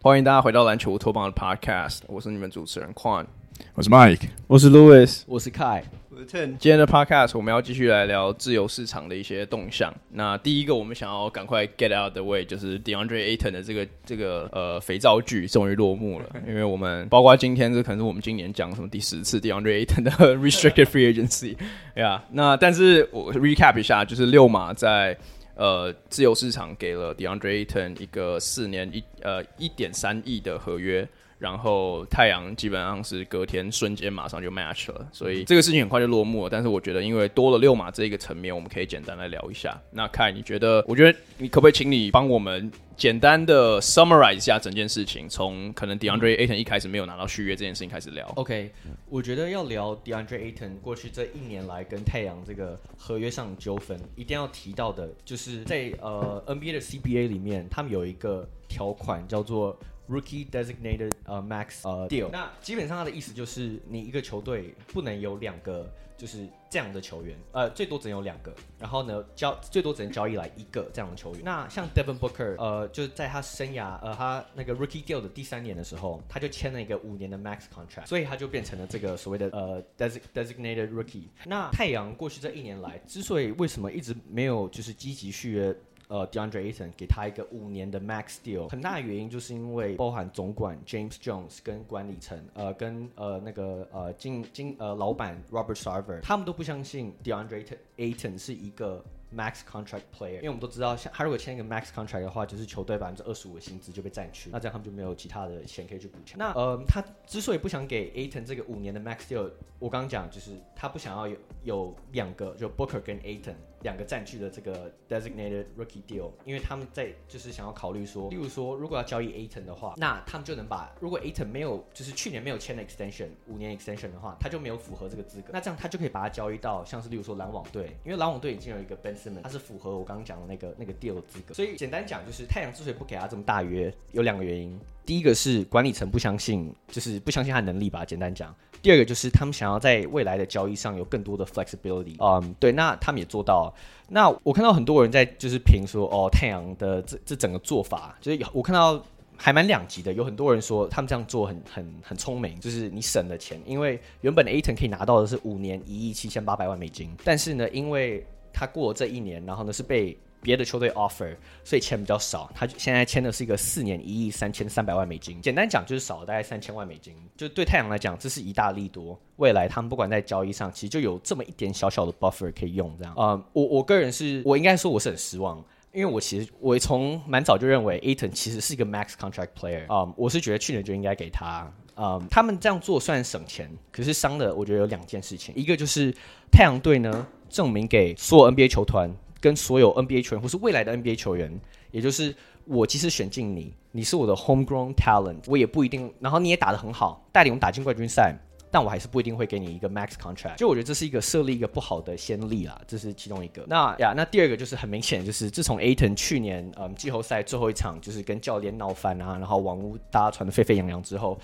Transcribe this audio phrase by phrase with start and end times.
[0.00, 3.26] 欢迎大家回到篮球乌托邦的 Podcast，我是你们主持人 Quan，
[3.74, 5.82] 我是 Mike，我是 Louis，我是 Kai，
[6.18, 6.56] 我是 Ten。
[6.58, 9.94] 今天的 Podcast 我们要继续来聊自由市场的一些动向。
[10.10, 16.26] 那第一个我们想要赶快 get out the way，就是 DeAndre Ayton 的这个这个呃肥皂剧终于落幕了。
[16.48, 21.56] 因为我们包括今天这可能是我们今年讲什么第十次 DeAndre Ayton 的 Restricted Free Agency，
[21.94, 25.16] 呀、 yeah，那但是我 recap 一下，就是六马在。
[25.54, 36.50] 呃，自由市场给了 DeAndre Ayton 一个四年一呃一点三亿的合约，然后太阳基本上是隔天瞬间马上就 match 了，所以这个事情很快就落幕了。
[36.50, 39.80] 但是我觉得，因为多了六马这一个层面，我们可以简单来聊一下。
[39.92, 40.84] 那 Kai，你觉得？
[40.86, 42.70] 我觉得你可不可以请你帮我们？
[42.98, 48.26] 简单的 summarize 一下整件事情，从可能 DeAndre Ayton 一开始没有拿到续约这件事情开始聊。
[48.34, 48.72] OK，
[49.08, 62.28] 我觉得要聊 DeAndre Ayton 过去这一年来跟太阳这个合约上的纠纷，一定要提到的就是在呃 NBA 的 CBA 里面，他们有一个条款叫做 Rookie Designated 呃 Max 呃 Deal。
[62.30, 65.88] 那基本上它的意思就是，你一个球队不能有两个。
[66.18, 71.44] 就是这样的球员，呃，最多只能有两个，然后呢，交最多只能交易来一个这样的球员。
[71.44, 81.28] 那像 Devin Booker，呃，就是在他生涯，呃，他那个 Rookie Deal 的第三年的时候，他就签了一个五年的 Max Contract，所以他就变成了这个所谓的呃 Designated Rookie。
[81.44, 85.72] 那太阳过去这一年来，之所以为什么一直没有就是积极续约？
[86.08, 97.64] 呃，DeAndre Ayton 给他一个五年的 Max Deal，很大的原因就是因为包含总管 James Jones 跟管理层，呃，跟呃那个呃经经呃老板 Robert Sarver，他们都不相信 DeAndre
[97.96, 99.04] Ayton 是一个。
[99.30, 106.38] Max contract player，因为我们都知道，像他如果签一个 Max contract 的话，就是球队百分之二十五的薪资就被占去，那这样他们就没有其他的钱可以去补钱。
[106.38, 122.82] 那呃，他之所以不想给 Ayton 这个五年的 Max deal，我刚刚讲就是他不想要有有两个，就 Booker 跟 Ayton 两个占据的这个 designated rookie deal，因为他们在就是想要考虑说，例如说如果要交易 Aton 的话，那他们就能把如果 Aton 没有就是去年没有签的
[122.84, 129.28] extension 五年 extension 的话，他就没有符合这个资格，那这样他就可以把它交易到像是例如说篮网队，因为篮网队已经有一个 Benson。
[129.42, 134.78] 他是符合我刚刚讲的那个那个 deal 资格，所以简单讲就是太阳之所以不给他这么大约，有两个原因。
[135.04, 138.54] 第一个是管理层不相信，就是不相信他能力吧，简单讲。
[138.82, 142.16] 第二个就是他们想要在未来的交易上有更多的 flexibility。
[142.18, 143.72] 嗯，对，那他们也做到。
[144.08, 149.02] 那我看到很多人在就是评说，哦，太阳的这这整个做法，就是我看到
[149.36, 150.12] 还蛮两极的。
[150.12, 161.34] 有很多人说他们这样做很很很聪明，就是你省了钱，因为原本 Aton 可以拿到的是五年一亿七千八百万美金，但是呢，因为他过了这一年，然后呢是被别的球队 offer，
[161.64, 162.50] 所以钱比较少。
[162.54, 167.14] 他现在签的是一个四年一亿三千三百万美金，简单讲就是少了大概三千万美金。
[167.36, 169.18] 就对太阳来讲，这是一大利多。
[169.36, 172.94] 未来他们不管在交易上，其实就有这么一点小小的 buffer 可以用。
[172.98, 175.62] 这样，呃，我我个人是我应该说我是很失望，
[175.92, 179.92] 因为我其实我从蛮早就认为 Aton 其实是一个 max contract player。
[179.92, 181.70] 啊、我是觉得去年就应该给他。
[181.94, 186.14] 呃，他们这样做算省钱，可是伤的我觉得有两件事情，一个就是
[186.52, 187.26] 太阳队呢。
[187.48, 189.10] 证明给所有 NBA 球团
[189.40, 191.52] 跟所有 NBA 球员，或是未来的 NBA 球员，
[191.90, 192.34] 也就是
[192.64, 198.34] 我即使选进你，你是我的 homegrown talent，我也不一定，然后你也打得很好，带领我们打进冠军赛，
[198.70, 200.56] 但我还是不一定会给你一个 max contract。
[200.56, 203.64] 就我觉得这是一个设立一个不好的先例啦，这是其中一个。
[203.66, 211.38] 那呀，那第二个就是很明显，就是自从 Aton 去年嗯季后赛最后一场就是跟教练闹翻啊，然后网屋大家传得沸沸扬扬之后。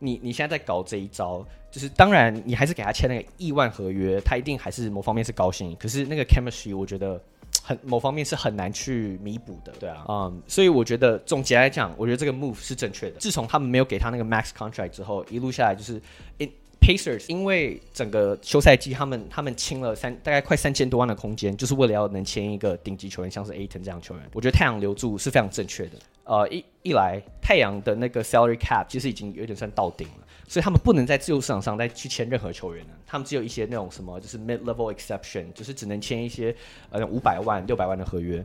[0.00, 7.22] 你你现在在搞这一招，就是当然你还是给他签那个亿万合约，他一定还是某方面是高兴，可是那个 chemistry 我觉得
[7.62, 13.20] 很某方面是很难去弥补的，对啊，嗯、um，所以我觉得总结来讲，我觉得这个 move 是正确的。
[13.20, 16.00] 自从他们没有给他那个 max contract 之后，一路下来就是
[16.38, 16.50] it,
[16.80, 25.92] Pacers 因为整个休赛季他们他们清了三大概快三千多万的空间，就是为了要能签一个顶级球员，像是 Ayton 这样球员，我觉得太阳留住是非常正确的。
[26.30, 32.92] 呃，一一来，太阳的那个 salary cap 其实已经有点算到顶了，所以他们不能在自由市场上再去签任何球员了。
[33.04, 36.54] 他们只有一些那种什么，就是 mid level exception，就是只能签一些
[36.90, 38.44] 呃五百万、六百万的合约。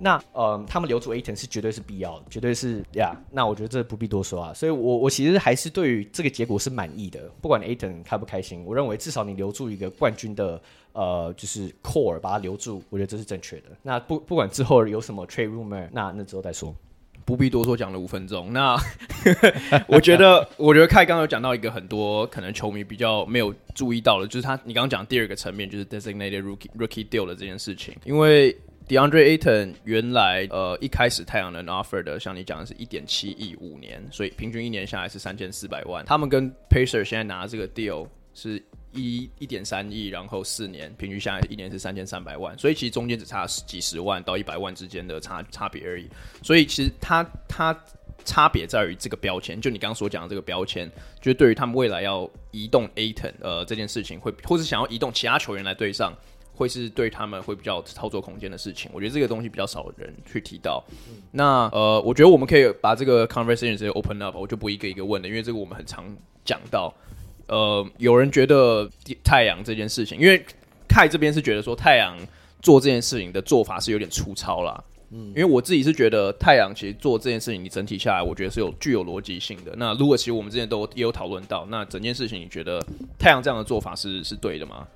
[0.00, 3.14] 那呃，他们留住 Aton 是绝对是必要的，绝对是呀。
[3.30, 4.52] 那我觉得这不必多说啊。
[4.52, 10.60] 所以我我其实还是对于这个结果是满意的，不管 Aton 开不开心，我认为至少你留住一个冠军的
[10.92, 13.66] 呃，就是 core 把它留住，我觉得这是正确的。
[13.80, 16.74] 那不不管之后有什么 trade rumor，那那之后再说。
[17.24, 18.52] 不必多说，讲了五分钟。
[18.52, 18.76] 那
[19.86, 27.94] 我觉得，我觉得凯刚刚有讲到一个很多可能球迷比较没有注意到的，就是他你刚刚讲第二个层面，就是 designated rookie rookie deal 的这件事情。
[28.04, 28.56] 因为
[28.88, 36.04] DeAndre Ayton 原来呃一开始太阳能 offer 的，像你讲的是一点七亿五年，所以平均一年下来是三千四百万。
[36.04, 46.08] 他们跟 Pacer 现在拿这个 deal 是一一点三亿，然后四年平均下来一年是三千三百万，所以其实中间只差几十万到一百万之间的差差别而已。
[46.42, 47.76] 所以其实它它
[48.24, 50.90] 差别在于这个标签，就你刚刚所讲的这个标签，
[51.20, 56.12] 就是对于他们未来要移动 Ayton 呃这件事情，会或是想要移动其他球员来对上。
[56.54, 60.84] 会是对他们会比较操作空间的事情，我觉得这个东西比较少人去提到。
[61.32, 66.04] 那呃，我觉得我们可以把这个 conversation 直接 open up，我就不一个一个问了，因为这个我们很常
[66.44, 66.94] 讲到。
[67.46, 68.88] 呃，有人觉得
[69.22, 70.44] 太阳这件事情，因为
[70.88, 72.16] 凯这边是觉得说太阳
[72.60, 74.82] 做这件事情的做法是有点粗糙啦。
[75.10, 79.74] 嗯，因为我自己是觉得太阳其实做这件事情，你整体下来，我觉得是有具有逻辑性的。
[79.76, 82.82] 那如果其实我们之前都也有讨论到，那整件事情你觉得
[83.18, 84.86] 太阳这样的做法是是对的吗？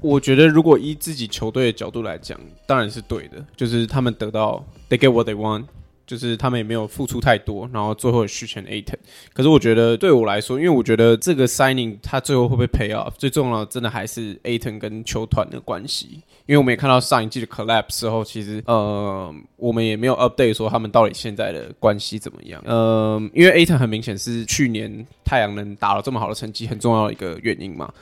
[0.00, 3.42] 我觉得，如果以自己球队的角度来讲，当然是对的。
[3.56, 5.64] 就是他们得到，they get what they want，
[6.06, 8.94] 就是他们也没有付出太多，然后最后续签 Aton。
[9.32, 16.22] 可是我觉得，对我来说，因为我觉得这个 signing 他最后会不会 pay off，最重要的真的还是 Aton 跟球团的关系。
[16.46, 22.62] 因为我们也看到上一季的 collapse 之后，其实呃，我们也没有 update 说他们到底现在的关系怎么样。
[22.64, 27.92] 呃，因为 Aton 很明显是去年太阳能打了这么好的成绩很重要的一个原因嘛。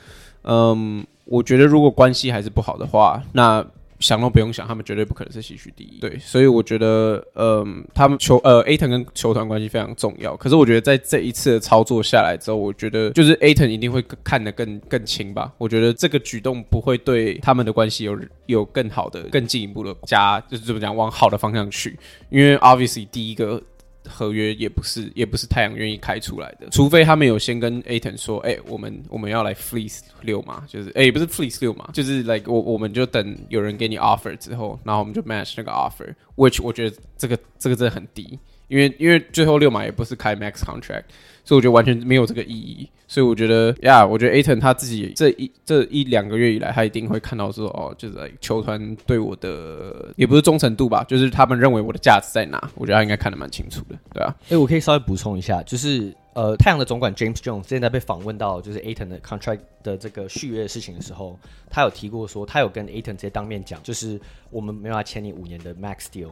[0.43, 3.65] 嗯，我觉得如果关系还是不好的话，那
[3.99, 5.99] 想都不用想，他们绝对不可能是西区第一。
[5.99, 10.35] 对，所以我觉得，嗯，他们球呃，Aton 跟球团关系非常重要。
[10.35, 15.51] 可是我觉得在这一次的操作下来之后，我觉得就是 Aton 一定会看得更更清吧。
[15.57, 21.97] 我觉得这个举动不会对他们的关系有有更好的、更进一步的加，就是怎么讲，往好的方向去。
[22.29, 23.61] 因为 obviously 第一个。
[24.07, 40.55] 合约也不是，也不是太阳愿意开出来的，除非他们有先跟 Aton 说，哎、我们我们要来 fleece 六嘛，就是哎、不是 fleece 六嘛，就是 like 我我们就等有人给你 offer 之后，然后我们就 match 那个 offer，which 我觉得这个这个真的很低，因为因为最后六码也不是开 max
[40.55, 41.03] contract。
[41.45, 42.89] 所以我觉得完全没有这个意义。
[43.07, 52.59] 所以我觉得呀我觉得 Aton 他自己这一这一两个月以来，他一定会看到说，哦，就是球团对我的也不是忠诚度吧，就是他们认为我的价值在哪。
[52.73, 54.35] 我觉得他应该看得蛮清楚的，对啊。
[54.49, 61.39] 哎、我可以稍微补充一下，就是呃，太阳的总管 James Jones 现在被访问到就是 Aton 的 contract 的这个续约的事情的时候，
[61.69, 64.19] 他有提过说，他有跟 Aton 直接当面讲，就是
[64.49, 66.31] 我们没有要签你五年的 max deal，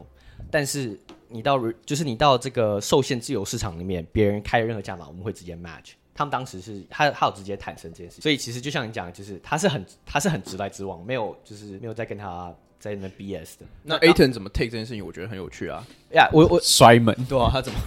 [0.50, 1.00] 但是。
[1.34, 5.94] 你到就是你到这个受限自由市场里面，别人开任何价码，我们会直接 match。
[6.16, 13.66] 他们当时是他他有直接坦诚这件事，所以其实就像你讲的，就是他是很他是很直来直往，没有就是没有在跟他在那 BS 的。
[13.82, 15.04] 那 Ayton 怎么 take 这件事情？
[15.04, 15.84] 我觉得很有趣啊。
[16.12, 17.80] 呀，我我摔门对啊，他怎么？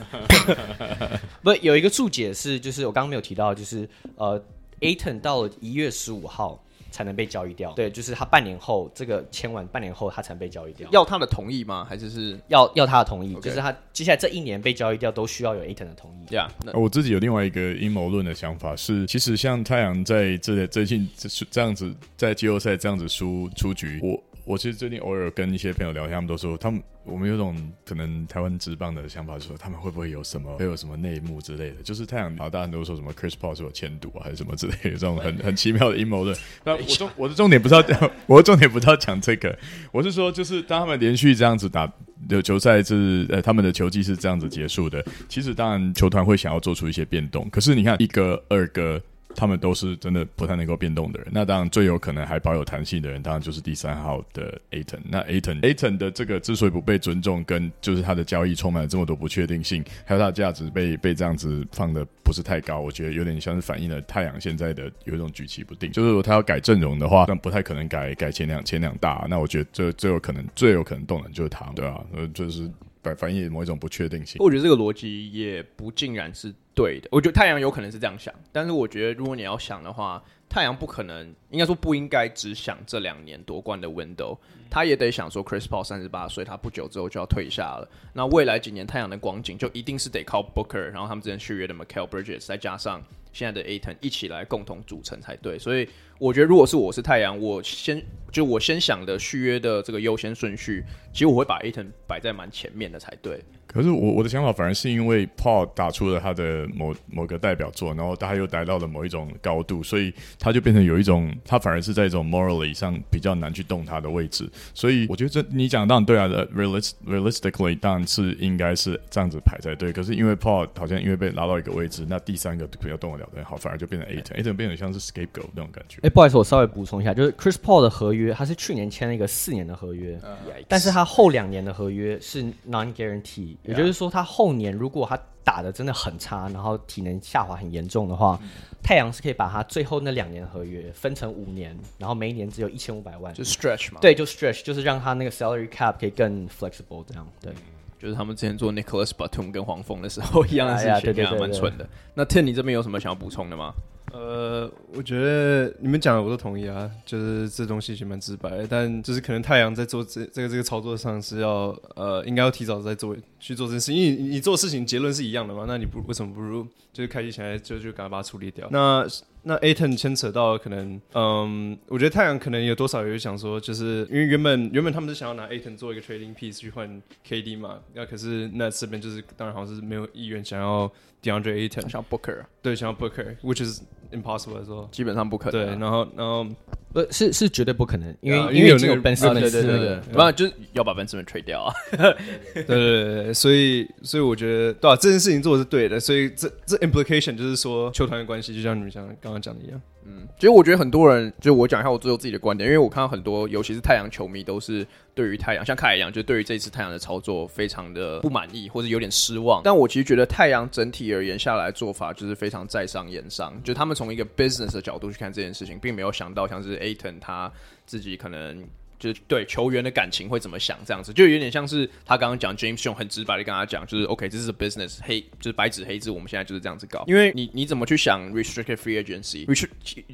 [1.44, 4.42] 不，有一个注解是，就是我刚刚没有提到，就是呃
[4.80, 6.60] ，Ayton 到了一月十五号。
[6.90, 7.72] 才能被交易掉。
[7.72, 10.88] 对，就是他半年后这个签完，半年后他才能被交易掉。
[10.92, 11.86] 要他的同意吗？
[11.88, 13.40] 还是是要要他的同意？Okay.
[13.40, 16.26] 就是他接下来这一年被交易掉，都需要有 Ayton 的同意。
[16.28, 24.22] 对啊，我自己有另外一个阴谋论的想法是，其实像太阳在这最近这这样子在季后赛这样子输出局，我。
[24.46, 31.82] 我其实最近偶尔跟一些朋友聊天，他们都说，他们我们有种可能台湾职棒的想法，说他们会不会有什么，会有什么内幕之类的。
[31.82, 36.36] 就是太阳老大家都说什么 Chris Paul 是有签赌还是什么之类的，这种很 很奇妙的阴谋论。
[36.62, 39.58] 那我重我的重点不是要讲，我的重点不是要讲这个，
[39.90, 41.92] 我是说，就是当他们连续这样子打
[42.28, 49.02] 的球赛是呃他们的球季是这样子结束的，其实当然球团会想要做出一些变动，可是你看一个二个。
[49.36, 54.98] 他们都是真的不太能够变动的人，那当然最有可能还保有弹性的人，当然就是第三号的 Aton。
[55.08, 65.92] 那 Aton，Aton 的这个之所以不被尊重，跟就是他的交易充满了这么多不确定性，还有他的价值被被这样子放的不是太高，我觉得有点像是反映了太阳现在的有一种举棋不定。
[65.92, 69.26] 就是说他要改阵容的话，那不太可能改改前两前两大。
[69.28, 72.70] 那我觉得最最有可能最有可能动的就是他，对啊，呃，就是
[73.06, 74.36] 反反映某一种不确定性。
[74.40, 76.52] 我觉得这个逻辑也不尽然是。
[76.76, 84.36] 对的，我觉得太阳有可能是这样想，但是我觉得如果你要想的话，太阳不可能，应该说不应该只想这两年夺冠的 window，
[84.68, 103.40] 他也得想说，Chris Paul 三十八岁，他不久之后就要退下了，那未来几年太阳的光景就一定是得靠 Booker，然后他们之前续约的 Michael Bridges，再加上现在的 Ayton 一起来共同组成才对，所以我觉得如果是我是太阳，我先就我先想的续约的这个优先顺序，其实我会把 Aton 摆在蛮前面的才对。
[103.66, 114.48] 可是我我的想法反而是因为 Paul 打出了他的某某个代表作，然后他又达到了某一种高度，所以他就变成有一种他反而是在一种 morally 上比较难去动他的位置。
[114.72, 119.92] 所以我觉得这你讲的当然对啊，realist realistically 当然是应该是这样子排才对。
[119.92, 123.30] 可是因为 Paul 好像因为被拉到一个位置，那第三个比较动得了。
[123.34, 125.98] 的，好，反而就变成 Aton，Aton 变得像是 scapegoat 那种感觉。
[126.06, 130.36] 哎，不好意思，我稍微补充一下，就是 Chris Paul 的合约，他是去年签了一个四年的合约，嗯、
[130.68, 138.48] 但是他后两年的合约是 non guarantee，也就是说他后年如果他打的真的很差，然后体能下滑很严重的话，嗯、
[138.84, 147.52] 太阳是可以把他最后那两年合约分成五年，然后每一年只有一千五百万，就 stretch 嘛，对，就 stretch，就是让他那个 salary cap 可以更 flexible 这样，对。
[147.98, 151.88] 就是他们之前做 Nicholas Batum 跟黄蜂的时候一样的事情，对对对，蛮蠢的。
[152.14, 153.72] 那 Ten，你这边有什么想要补充的吗？
[154.16, 168.66] 呃，我觉得你们讲的我都同意啊，就是这东西其实蛮直白的，但就是可能太阳在做这这个这个操作上是要呃，应该要提早在做去做这件事，因为你，你做事情结论是一样的嘛，那你不为什么不如就是开机起来就就赶快把它处理掉？
[168.70, 169.06] 那
[169.42, 180.90] 那 Aton 牵扯到可能，嗯，我觉得太阳可能有多少有想说，就是因为原本原本他们是想要拿 Aton 做一个 trading piece 去换 KD 嘛，那可是那这边就是当然好像是没有意愿想要
[181.26, 185.66] DeAndre Ayton，想要 Booker，对，想要 Booker，which is impossible 说，基本上不可能。
[185.66, 186.46] 对，然后然后
[186.92, 191.74] 不是是绝对不可能，因为、啊、因为有那个 Ben Simmons 对对对，不然就是要把 Ben Simmons trade 掉啊。
[191.90, 192.14] 对
[192.54, 194.96] 对对对，所以所以我觉得对吧、啊？
[194.96, 199.80] 这件事情做的是对的，所以这这 implication 就是说球团的关系，就像你们像刚刚讲的一样。
[200.08, 209.60] 嗯，其实我觉得很多人，就我讲一下我最后自己的观点，因为我看到很多，尤其是太阳球迷，都是对于太阳像凯一样，就对于这次太阳的操作非常的不满意，或者有点失望。
[209.64, 217.52] 但我其实觉得太阳整体而言下来做法就是非常在商言商，就他们从一个 business 的角度去看这件事情，并没有想到像是 Ayton 他
[217.84, 218.64] 自己可能。
[218.98, 227.04] 就是对球员的感情会怎么想，这样子就有点像是他刚刚讲 James Jones 很直白的跟他讲，就是 OK，这是 business，黑就是白纸黑字，我们现在就是这样子搞。
[227.06, 229.44] 因为你你怎么去想 restricted free agency，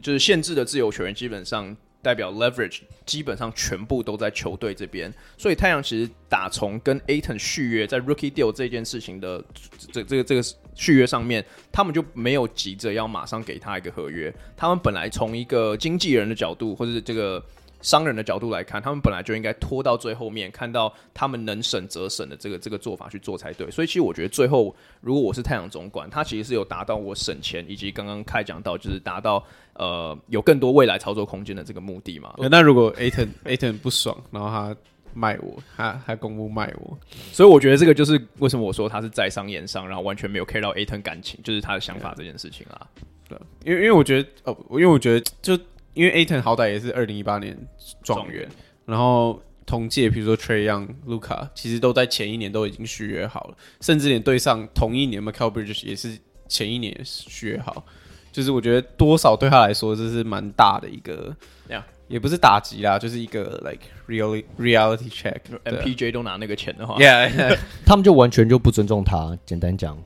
[0.01, 5.15] 就是限制的自由球员，基本上代表 leverage，基本上全部都在球队这边。
[5.39, 9.45] 所以太阳其实打从跟 Ayton 续约，在 rookie deal 这件事情的
[9.93, 10.43] 这这个这个
[10.75, 14.35] 续约上面，他们就没有急着要马上给他一个合约。
[14.57, 17.41] 他们本来从一个经纪人的角度，或者是这个。
[17.83, 23.71] 商人的角度来看，他们本来就应该拖到最后面，看到他们能省则省的这个这个做法去做才对。
[23.71, 32.33] 所以，其实我觉得最后，如果我是太阳总管，他其实是有达到我省钱，以及刚刚开讲到就是达到呃有更多未来操作空间的这个目的嘛。
[32.51, 34.77] 那如果 Ayton Ayton 不爽，然后他
[35.13, 36.97] 卖我，他他公布卖我，
[37.33, 42.87] 所以我觉得这个就是为什么我说他是在商言商，然后完全没有 care 到 Ayton 感情，就是他的想法这件事情啊。
[43.29, 45.59] 对，因为因为我觉得哦，因为我觉得就。
[45.95, 47.57] 因为 Ayton 好歹也是二零一八年
[48.03, 48.49] 状元，
[48.87, 56.19] 然后同届比如说 Trae Young、Luca 其实都在前一年都已经续约好了，甚至连对上同一年 Mikal Bridges 也是
[56.49, 57.85] 前一年续约好，
[58.33, 61.35] 就是我觉得多少对他来说这是蛮大的一个
[61.69, 61.83] ，Yeah.
[62.13, 65.41] 也不是打击啦，就是一个 like reality reality check。
[65.65, 69.97] MPJ 都拿那个钱的话，Yeah， 他们就完全就不尊重他，简单讲。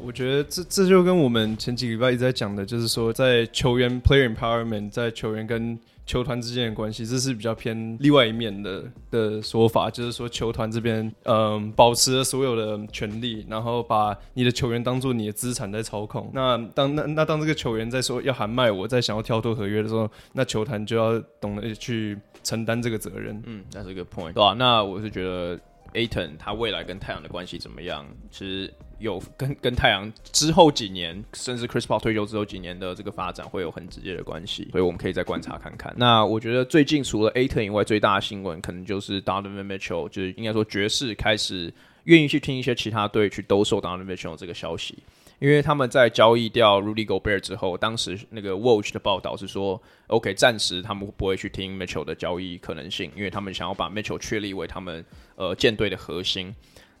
[0.00, 16.30] 我觉得这这就跟我们前几个礼拜一直在讲的，就是说在球员 player empowerment，在球员跟球团之间的关系，这是比较偏另外一面的的说法，就是说球团这边嗯保持了所有的权利，然后把你的球员当做你的资产在操控。
[16.32, 23.42] 那当那那当这个球员在说要喊卖我，在想要跳脱合约的时候，那球团就要懂得去承担这个责任。
[23.44, 24.54] 嗯，那是一个 point，对吧？
[24.56, 25.58] 那我是觉得
[25.92, 28.06] Aton 他未来跟太阳的关系怎么样？
[28.30, 28.72] 其实。
[28.98, 35.92] 有跟跟太阳之后几年，甚至 Chris Paul 退休之后几年的这个发展会有很直接的关系，所以我们可以再观察看看。
[35.96, 41.72] 那我觉得最近除了 Aton 以外，最大的新闻可能就是 Donovan Mitchell，就是应该说爵士开始
[42.04, 44.96] 愿意去听一些其他队去兜售 Donovan Mitchell 这个消息，
[45.40, 56.54] 因为他们在交易掉 Rudy Gobert 之后，当时那个 Woj 的报道是说，OK，暂时他们不会去听 Mitchell 的交易可能性，因为他们想要把 Mitchell 确立为他们呃舰队的核心。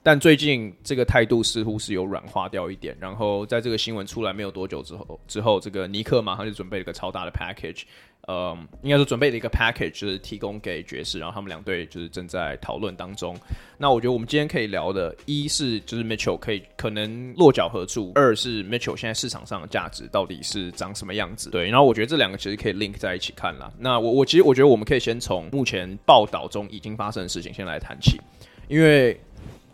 [0.06, 7.82] 但最近这个态度似乎是有软化掉一点，然后在这个新闻出来没有多久之后，之后这个尼克马上就准备了一个超大的 package，
[8.28, 13.36] 呃，应该是准备了一个 package，就是提供给爵士，然后他们两队就是正在讨论当中。
[13.76, 21.50] 那我觉得我们今天可以聊的，一是就是 Mitchell 可以可能落脚何处，二是 Mitchell 现在市场上的价值到底是长什么样子。
[21.50, 23.72] 对，然后我觉得这两个其实可以 link 在一起看啦。
[23.76, 28.20] 那我我其实我觉得我们可以先从目前报道中已经发生的事情先来谈起，
[28.68, 29.20] 因为。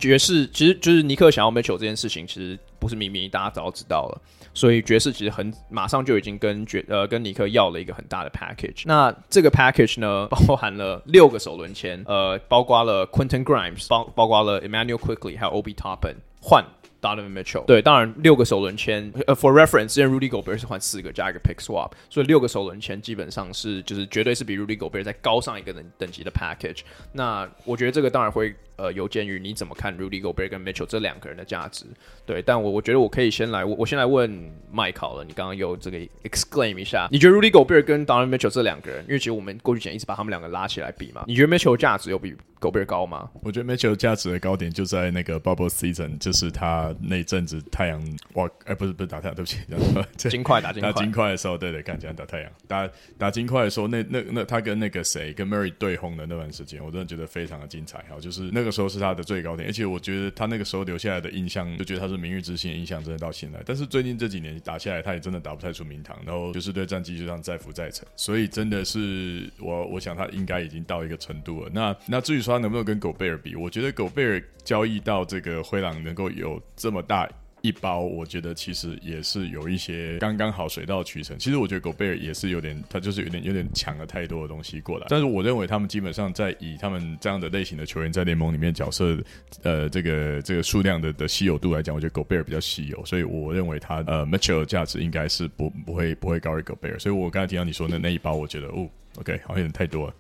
[0.03, 4.21] 爵士其实就是尼克想要 Mitchell 这件事情，其实不是秘密，大家早知道了。
[4.53, 8.83] 所以爵士其实很马上就已经跟爵呃跟尼克要了一个很大的 package。
[8.85, 16.65] 那这个 package 呢，包含了六个首轮签，呃，包括了 Quentin Grimes，包包括了 Emmanuel Quickly，还有 Obi Toppin 换。
[17.03, 26.83] Donovan Mitchell，对，当然六个首轮签，呃，for reference，之前 Rudy Gobert 是换四个加一个 pick swap，所以六个首轮签基本上是就是绝对是比 Rudy Gobert 再高上一个等等级的 package。
[27.11, 31.85] 那我觉得这个当然会呃有鉴于你怎么看 Rudy Gobert 跟 Mitchell 这两个人的价值。
[32.25, 34.31] 对，但我我觉得我可以先来，我我先来问
[34.73, 35.25] Mike 好了。
[35.25, 43.29] 你刚刚有这个 exclaim 一下，你觉得 Rudy Gobert 跟 Donovan Mitchell 这两个人，因为其实我们过去前一直把他们两个拉起来比嘛，你觉得 Mitchell 价值有比 Gobert 高吗？
[43.43, 48.01] 我觉得 Mitchell 价值的高点就在那个 Bubble Season，就是他那阵子太阳
[48.35, 49.59] 哇，哎、欸、不是不是打太阳，对不起，
[50.31, 52.89] 金块打金块打金块的时候，对对，看起来打太阳，打
[53.19, 58.05] 打金块的时候，那那那他跟那个谁跟 Murray 对轰的那段时间，我真的觉得非常的精彩。
[58.09, 63.61] 好，就是那个时候是他的最高点，而且我觉得他那个时候留下来的印象，就觉得他是名誉之星的印象，真的到现在。
[63.65, 71.71] 但是最近这几年打下来，他也真的打不太出名堂，然后就是对战绩就上再浮再沉，所以真的是我我想他应该已经到一个程度了。
[71.73, 77.29] 那那至于说他能不能跟狗贝尔比，我觉得狗贝尔交易到这个灰狼能够有这么大。
[77.63, 81.39] 一包，我觉得其实也是有一些刚刚好水到渠成。
[81.39, 85.07] 其实我觉得狗贝尔也是有点，他就是有点有点抢了太多的东西过来。
[85.09, 89.17] 但是我认为他们基本上在以他们这样的类型的球员在联盟里面角色，
[89.63, 96.99] 呃，这个这个数量的的稀有度来讲，我觉得狗贝尔比较稀有，所以我认为他呃 Mitchell 的价值应该是不不会不会高于狗贝尔。
[96.99, 100.15] 所以我刚才听到你说的那那一包，我觉得哦，OK，好像有点太多了。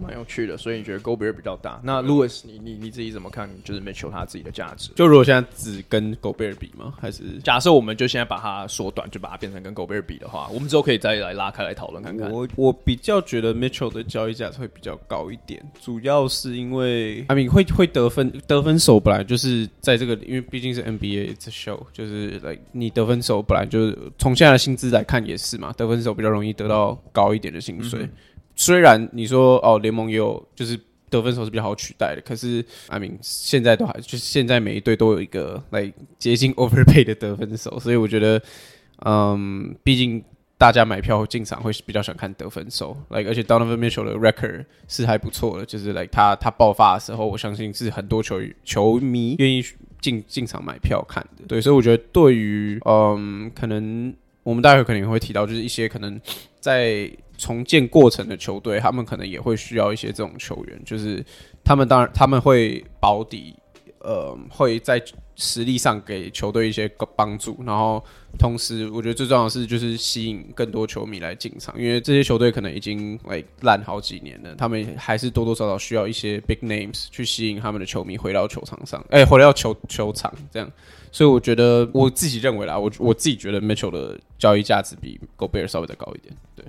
[0.00, 1.80] 蛮有趣的，所以你觉得 Gobert 比较大？
[1.82, 3.50] 那 Louis，你你你自己怎么看？
[3.64, 4.90] 就是 Mitchell 他自己的价值？
[4.94, 6.94] 就如果现在只跟 Gobert 比吗？
[7.00, 12.30] 还是假设我们就现在把它缩短，就把它变成跟 Gobert 比的话，我们之后可以再来拉开来讨论看看。
[12.30, 28.02] 我我比较觉得 Mitchell 的交易价值会比较高一点，主要是因为 I mean 会会得分得分手本来就是在这个，因为毕竟是 NBA it's a show，就是 like 你得分手本来就是从现在的薪资来看也是嘛，得分手比较容易得到高一点的薪水。
[28.02, 28.10] 嗯
[28.56, 30.78] 虽然你说哦，联盟也有就是
[31.10, 38.40] 得分手是比较好取代的，可是 I mean 现在都还就是现在每一队都有一个来、接近 overpay 的得分手，所以我觉得，
[39.04, 40.22] 嗯，毕竟
[40.58, 49.62] 大家买票进场会比较想看得分手，like 而且 Donovan Mitchell 的 record 是还不错的，就是 like 他他爆发的时候，我相信是很多球球迷愿意
[50.00, 56.20] 进进场买票看的，对，所以我觉得对于嗯，可能我们待会可能会提到，就是一些可能
[56.60, 57.10] 在。
[57.36, 61.24] 重建过程的球队，他们可能也会需要一些这种球员，就是
[61.64, 63.54] 他们当然他们会保底，
[64.00, 65.02] 呃，会在
[65.36, 68.02] 实力上给球队一些帮助，然后
[68.38, 73.18] 同时我觉得最重要的是就是吸引更多球迷来进场，因为这些球队可能已经
[73.62, 80.70] 烂、好几年了，他们还是多多少少需要一些 big names 去吸引他们的球迷回到球场上，哎、回到球球场这样，
[81.10, 86.64] 所以我觉得我自己认为啦，我我自己觉得 Mitchell 的交易价值比 Gobert 稍微再高一点，对。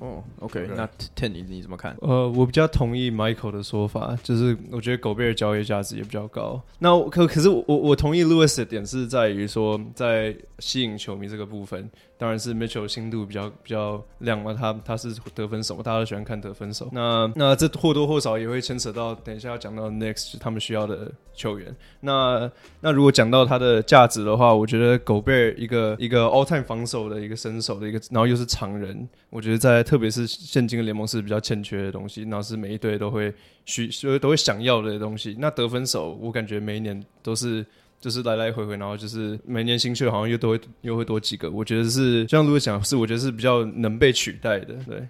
[0.00, 0.70] 哦、oh,，OK，, okay.
[0.76, 1.96] 那 Ten 你你怎么看？
[2.00, 6.62] 呃，我比较同意 Michael 的说法，就是我觉得狗贝尔交易价值也比较高。
[6.78, 11.90] 那可可是我我同意 Louis 的点是在于说，在吸引球迷这个部分。
[12.16, 16.88] 当然是 Mitchell 心度比较比较亮嘛，他他是得分手，大家都喜欢看得分手。
[16.90, 21.72] 那那这或多或少也会牵扯到等一下要讲到 Next 他们需要的球员。
[22.00, 33.32] 那那如果讲到他的价值的话，我觉得 Gobert 一个一个 All Time 防守的一个身手的一个，然后又是常人，我觉得在特别是现今的联盟是比较欠缺的东西，然后是每一队都会
[33.64, 35.36] 需都会想要的东西。
[35.38, 37.64] 那得分手，我感觉每一年都是。
[38.00, 44.72] 就是来来回回，然后就是每年新秀好像又都会又会多几个，我觉得是像如果讲是，我觉得是比较能被取代的。
[44.86, 45.08] 对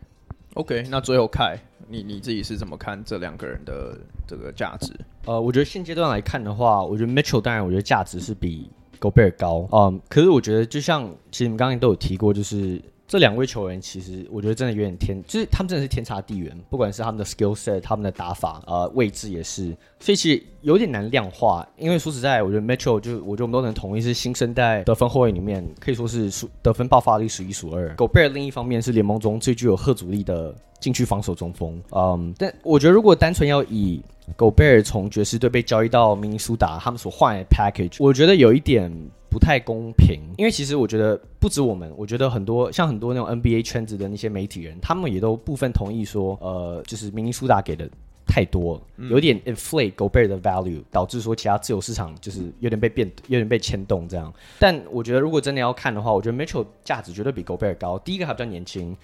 [0.54, 1.54] ，OK，那最后凯，
[1.86, 3.94] 你你自己是怎么看这两个人的
[4.26, 4.90] 这个价值？
[5.26, 12.80] 呃，我觉得现阶段来看的话，我觉得 Mitchell 当然我觉得价值是比 Gobert 高，嗯，可是我觉得就像其实你们刚刚都有提过，就是。
[13.10, 21.66] 这两位球员其实我觉得真的有点天，就是他们真的是天差地远，不管是他们的 skill set，他们的打法，呃，位置也是，所以其实有点难量化。
[21.78, 27.96] 因为说实在，我觉得 Mitchell 就我觉得我们都能同意是新生代得分后卫里面可以说是数得分爆发力数一数二。
[27.96, 31.82] Gobert 另一方面是联盟中最具有贺阻力的禁区防守中锋。
[31.92, 34.02] 嗯，但我觉得如果单纯要以
[34.36, 38.92] Gobert 从爵士队被交易到明尼苏达，他们所换的 package，我觉得有一点。
[39.30, 47.86] 不太公平，因为其实我觉得不止我们，我觉得很多像很多那种 NBA 圈子的那些媒体人，他们也都部分同意说，呃，就是明尼苏达给的
[48.26, 54.32] 太多，有点 inflate Gobert 的 value，导致说其他自由市场就是有点被变，有点被牵动这样。
[54.58, 57.98] 但我觉得如果真的要看的话，我觉得 Mitchell 价值绝对比 Gobert 高。
[57.98, 58.96] 第一个还比较年轻，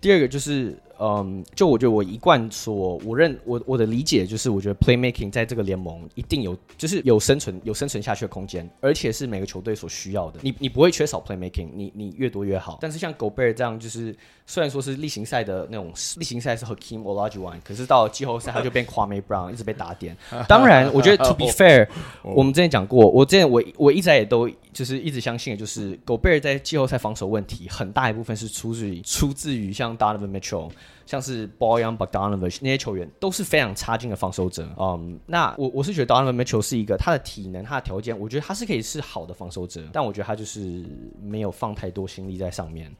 [0.00, 0.78] 第二个就是。
[1.04, 10.38] 嗯，就我觉得我一贯所，我认我我的理解就是，我觉得 playmaking 在这个联盟一定有，就是有生存有生存下去的空间，而且是每个球队所需要的。
[10.42, 12.78] 你你不会缺少 playmaking，你你越多越好。
[12.80, 14.14] 但是像 Gobert 这样，就是
[14.46, 20.16] 虽然说是例行赛的那种例行赛是 Hakeem Olajuwon，可是到了季后赛他就变 Kwame Brown，一直被打点。
[20.46, 21.88] 当然，我觉得 to be fair，
[22.22, 30.70] 我们之前讲过，我之前我我一直也都就是一直相信的就是 Gobert 在季后赛防守问题很大一部分是出自于出自于像 Donovan Mitchell。
[31.06, 34.68] 像是 Boyan Bogdanovic 那些球员都是非常差劲的防守者。
[34.78, 40.84] 嗯，那我我是觉得 Donovan Mitchell 是一个他的体能、他的条件，我觉得他是可以是好的防守者，但我觉得他就是
[41.20, 42.90] 没有放太多心力在上面。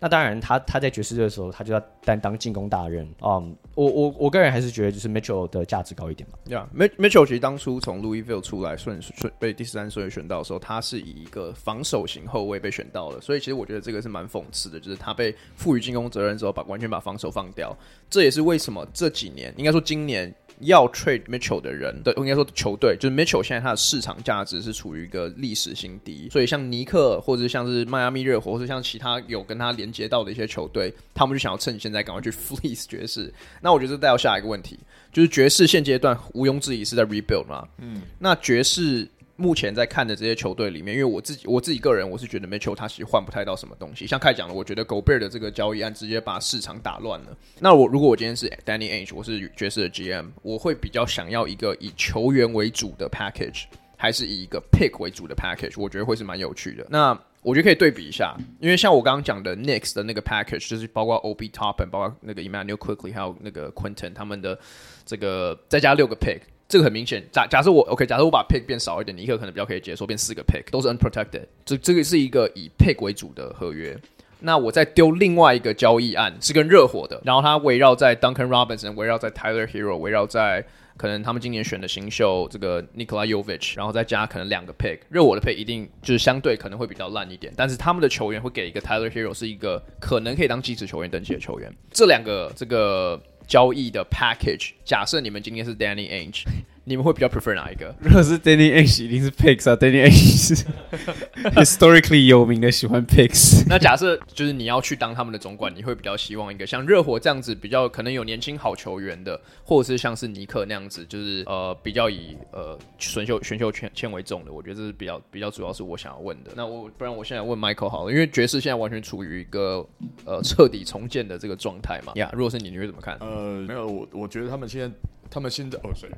[0.00, 3.04] 那当然他，他在爵士队的时候，他就要担当进攻大任。
[3.22, 6.38] 嗯，我我我个人还是觉得，就是 Mitchell 的价值高一点吧。
[6.46, 17.76] 呀、yeah，Mitchell 其实当初从 Louisville 出来顺顺被第十三顺位选到的时候，他是以一个防守型后卫被选到的，所以其实我觉得这个是蛮讽刺的，就是他被赋予进攻责任之后，把完全把防守放掉。
[18.08, 20.34] 这也是为什么这几年，应该说今年。
[20.60, 33.32] 要 trade Mitchell 的人，的，应该说球队就是 Mitchell，现在他的市场价值是处于一个历史新低，所以像尼克或者像是迈阿密热火，或者像其他有跟他连接到的一些球队，他们就想要趁现在赶快去 fleece 爵士。
[33.60, 34.78] 那我觉得这带到下一个问题，
[35.12, 39.08] 就是爵士现阶段毋庸置疑是在 rebuild 嘛，嗯，那爵士。
[39.40, 44.04] 目前在看的这些球队里面，因为我自己我自己个人，我是觉得 Mitchell 他其实换不太到什么东西。
[44.04, 47.36] 像开讲的，我觉得 Gobert 的这个交易案直接把市场打乱了。
[47.60, 55.80] 那我如果我今天是 Danny Age，我是爵士的 GM，我会比较想要一个以球员为主的 package，还是以一个 pick 为主的 package？
[55.80, 56.84] 我觉得会是蛮有趣的。
[56.90, 64.58] 那我觉得可以对比一下，因为像我刚刚讲的 Knicks 的那个 package，就是包括 Obi Top 和包括那个 Emmanuel Quickly 还有那个 Quinton 他们的
[65.06, 66.40] 这个再加六个 pick。
[66.68, 71.46] 这个很明显，假假设我 OK，假设我把 pick 变少一点，尼克可能比较可以接受，变四个 pick 都是 unprotected。
[71.64, 73.98] 这这个是一个以 pick 为主的合约。
[74.40, 80.62] 那我再丢另外一个交易案，是跟热火的，然后它围绕在 Duncan Robinson，围绕在 Tyler Hero，围绕在
[80.98, 84.98] 可能他们今年选的新秀这个 Nikola Jovic，然后再加可能两个 pick。
[85.08, 91.74] 热火的 pick 一定就是相对可能会比较烂一点，但是他们的球员会给一个 Tyler Hero，是一个可能可以当基石球员等级的球员。
[91.90, 93.18] 这两个这个。
[93.48, 96.44] 交易的 package，假设你们今天是 Danny Ainge，
[96.88, 97.94] 你们会比较 prefer 哪一个？
[98.00, 99.76] 如果是 Danny Ainge，一定是 picks 啊。
[99.76, 100.64] Danny Ainge 是
[101.54, 103.64] historically 有名的喜欢 picks。
[103.68, 114.52] 那假设就是你要去当他们的总管，你会比较希望一个像热火这样子比较可能有年轻好球员的，或者是像是尼克那样子，就是呃比较以呃选秀选秀权签为重的。
[114.52, 116.50] 我觉得这是比较比较主要是我想要问的。
[116.56, 119.86] 那我不然我现在问 Michael 好了，因为爵士现在完全处于一个
[120.24, 122.12] 呃彻底重建的这个状态嘛。
[122.16, 123.16] 呀，如果是你，你会怎么看？
[123.20, 123.28] 呃。
[123.38, 124.90] 呃，没有，我我觉得他们现在，
[125.30, 126.08] 他们现在，哦，谁？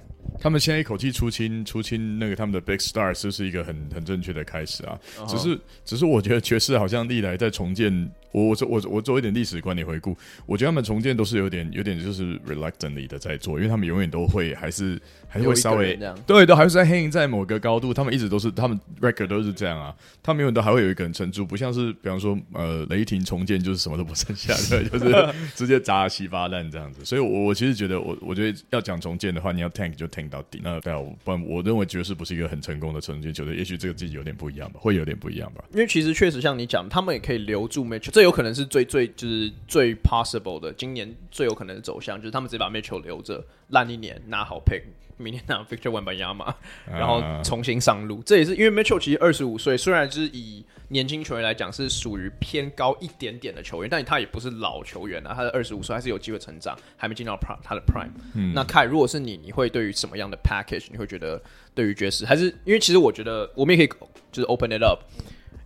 [0.40, 5.30] 他们现在一口气出清出清那个他们的 Big Star，是不是一个很很正确的开始啊？Uh -huh.
[5.30, 8.10] 只是只是我觉得爵士好像历来在重建。
[8.32, 15.98] 我我我我做一点历史观点回顾，我觉得他们重建都是有点有点就是 reluctantly 的在做，因为他们永远都会还是还是会稍微
[16.28, 38.84] 对，都还是在 hang 在某个高度，他们一直都是他们 record 都是这样啊，他们永远都还会有一个人撑住，不像是比方说呃雷霆重建就是什么都不剩下，对， 就是直接砸稀巴烂这样子，所以我我其实觉得我我觉得要讲重建的话，你要 tank 就 tank 到底，那但我，不然我认为爵士不是一个很成功的重建球队，也许这个自己有点不一样吧，会有点不一样吧，因为其实确实像你讲，他们也可以留住 Mitchell，这有可能是最。
[38.90, 44.82] 最就是最 possible 的，今年最有可能的走向就是他们直接把 Mitchell 留着，烂一年拿好 pick，
[45.20, 46.54] 明天拿 Victor Wembanyama，
[46.90, 48.20] 然后重新上路。
[48.20, 55.32] Uh, 这也是因为 Mitchell 其实二十五岁，虽然是以年轻球员来讲是属于偏高一点点的球员，但他也不是老球员啊。
[55.34, 58.10] 他的二十五岁还是有机会成长，还没进到 prime 他的 prime。
[58.34, 60.86] 嗯、那凯，如果是你，你会对于什么样的 package？
[60.90, 61.40] 你会觉得
[61.74, 63.98] 对于爵士，还是因为其实我觉得我们也可以
[64.32, 65.00] 就是 open it up，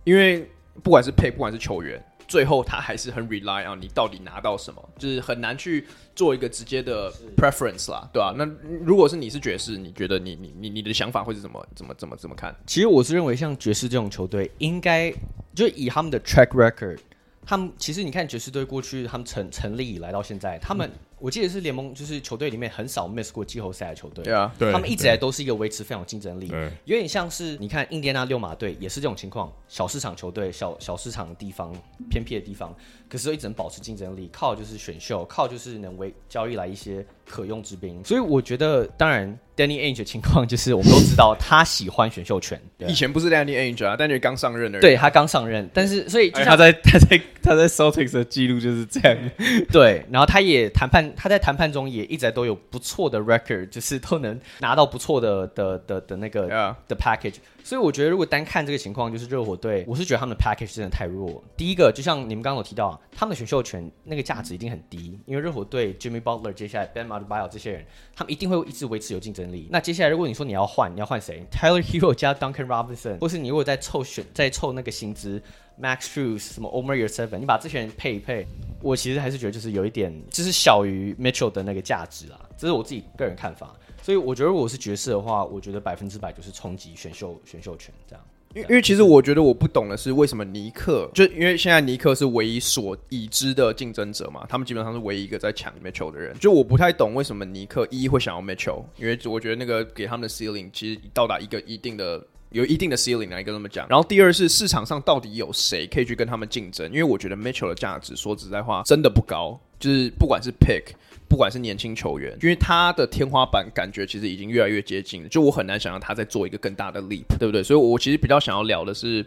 [0.03, 0.47] 因为
[0.83, 2.03] 不管是 pick，不管是球员。
[2.27, 5.85] 最后，他还是很 rely on 你到底拿到什么，就是很难去
[6.15, 8.35] 做一个直接的 preference 啦，对吧、啊？
[8.37, 8.45] 那
[8.83, 12.55] 如果是你是爵士，你觉得你你你你的想法会是怎么怎么怎么怎么看？
[12.65, 15.13] 其实我是认为，像爵士这种球队，应该
[15.53, 16.99] 就以他们的 track record，
[17.45, 20.89] 他们其实你看爵士队过去他们成成立以来到现在，他们。
[21.25, 24.23] 嗯我记得是联盟，就是球队里面很少 miss 过季后赛的球队。
[24.23, 26.47] 对啊，他们一直来都是一个维持非常有竞争力。
[26.49, 31.73] 对，有点像是你看印第安纳六马队也是这种情况，小市场球队，小小市场的地方，
[32.11, 32.71] 偏僻的地方，
[33.09, 38.03] 可是都一直能保持竞争力，靠就是选秀，靠就是能为交易来一些可用之兵。
[38.03, 42.59] 所以我觉得，当然 Danny Ainge 的情况就是我们都知道他喜欢选秀权。
[42.87, 44.79] 以前不是 Danny Ainge 啊，Danny 刚上任的。
[44.79, 49.17] 对他刚上任，但是所以就他在 他在他在 Celtics 的记录就是这样。
[49.71, 51.13] 对，然后他也谈判。
[51.15, 56.75] 他在谈判中也一直都有不错的 record，就是都能拿到不错的的的的那个 yeah.
[56.87, 57.35] 的 package。
[57.65, 61.43] 所以我觉得，如果单看这个情况，就是热火队，我是觉得他们的 package 真的太弱。
[61.57, 67.83] 第一个，就像你们刚刚有提到，他们的选秀权那个价值一定很低，因为热火队 Jimmy Butler 接下来 Ben m a d b i o 这些人，
[68.15, 69.67] 他们一定会一直维持有竞争力。
[69.71, 75.41] 那接下来，如果你说你要换，你要换谁？Tyler Hero 加 Duncan Robinson，或是你如果在凑选，在凑那个薪资
[75.81, 78.45] ，Max Strus 什么 Omer Yurtseven，你把这些人配一配。
[78.79, 83.73] 我其实还是觉得就是有一点，就是小于 Mitchell 的那个价值啊，这是我自己个人看法。
[84.05, 88.23] 所以我觉得如果是爵士的话，我觉得百分之百就是冲击选秀选秀权这样。
[88.53, 103.87] 因为因为其实我觉得我不懂的是为什么尼克，就因为现在尼克是唯一所已知的竞争者嘛，他们基本上是唯一一个在抢 Mitchell 的人，就我不太懂为什么尼克一会想要 Mitchell，因为我觉得那个给他们的 ceiling 其实到达一个一定的有一定的 ceiling 来跟他们讲。
[103.89, 110.93] 然后第二是市场上到底有谁可以去跟他们竞争，因为我觉得 Mitchell 的价值说实在话真的不高，就是不管是 pick。
[111.27, 117.63] 不管是年轻球员，因为他的天花板感觉其实已经越来越接近了，就我很难想象他在做一个更大的 leap，对不对？
[117.63, 119.25] 所以，我其实比较想要聊的是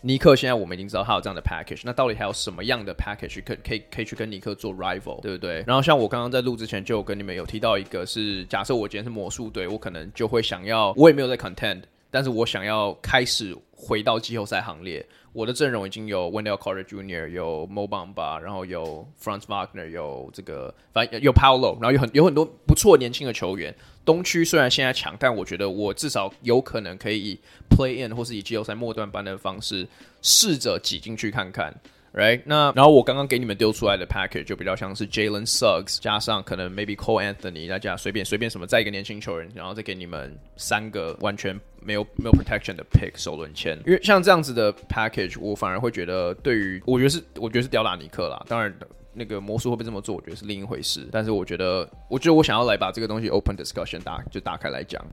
[0.00, 0.34] 尼克。
[0.34, 5.62] 现在我们已经知道他有这样的 package，那到底还有什么样的 package 可可以可以去跟尼克做 rival，对不对？
[5.66, 15.06] 然后，像我刚刚在录之前就有跟你们有提到一个是，假设我今天是魔术队，我可能就会想要，我也没有在 contend，但是我想要开始回到季后赛行列。
[15.36, 23.74] 我的阵容已经有 Wendell Carter Jr.，有 Mo Bamba，然后有 Franz Wagner，有这个反正有 Paolo，然后有很有很多不错年轻的球员。
[24.02, 29.86] 东区虽然现在强，但我觉得我至少有可能可以以 Play In 或是以季后赛末段班的方式
[30.22, 31.74] 试着挤进去看看。
[32.16, 43.78] Right，那然后我刚刚给你们丢出来的 package 就比较像是 Jalen Suggs 加上可能 maybe Cole Anthony，再加随便随便什么再一个年轻球员，然后再给你们三个完全没有没有 protection 的 pick 首轮签。
[43.86, 48.42] 因为像这样子的 package，我反而会觉得对于我觉得是我觉得是吊打尼克啦。
[48.48, 48.74] 当然
[49.12, 51.06] 那个魔术会不会这么做，我觉得是另一回事。
[51.12, 55.04] 但是我觉得我觉得我想要来把这个东西 open discussion 打就打开来讲。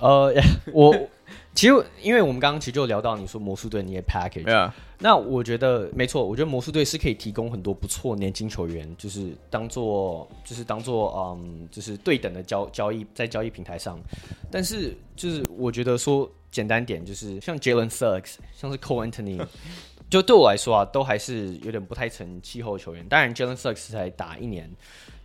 [0.00, 0.34] 呃，
[0.74, 0.92] 我
[1.54, 4.42] 其实因为我们刚刚其实就聊到你说魔术队你也 package。
[4.42, 4.72] Yeah.
[5.00, 13.96] 那我觉得没错，我觉得魔术队是可以提供很多不错年轻球员，就是当做就是当做嗯，就是对等的交交易在交易平台上。
[14.50, 19.40] 但是就是我觉得说简单点，就是像 Jalen Suggs，像是 Cole Anthony，
[20.10, 23.06] 就对我来说啊，都还是有点不太成气候球员。
[23.08, 24.68] 当然 Jalen Suggs 才打一年，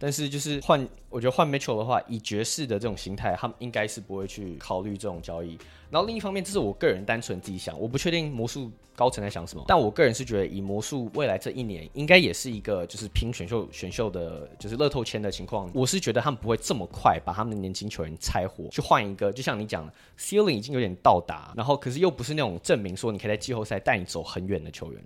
[0.03, 5.57] 但是就是换我觉得换 Mitchell 的话，以爵士的这种形态，他们应该是不会去考虑这种交易。
[5.89, 15.71] 然后另一方面，这是我个人单纯自己想，我不确定魔术高层在想什么，但我个人是觉得，以魔术未来这一年，应该也是一个就是拼选秀选秀的，就是乐透签的情况。
[15.73, 19.89] 我是觉得他们不会这么快把他们的年轻球员拆伙，去换一个，就像你讲
[20.19, 25.01] ，ceiling 已经有点到达，然后可是又不是那种证明说你可以在季后赛带你走很远的球员，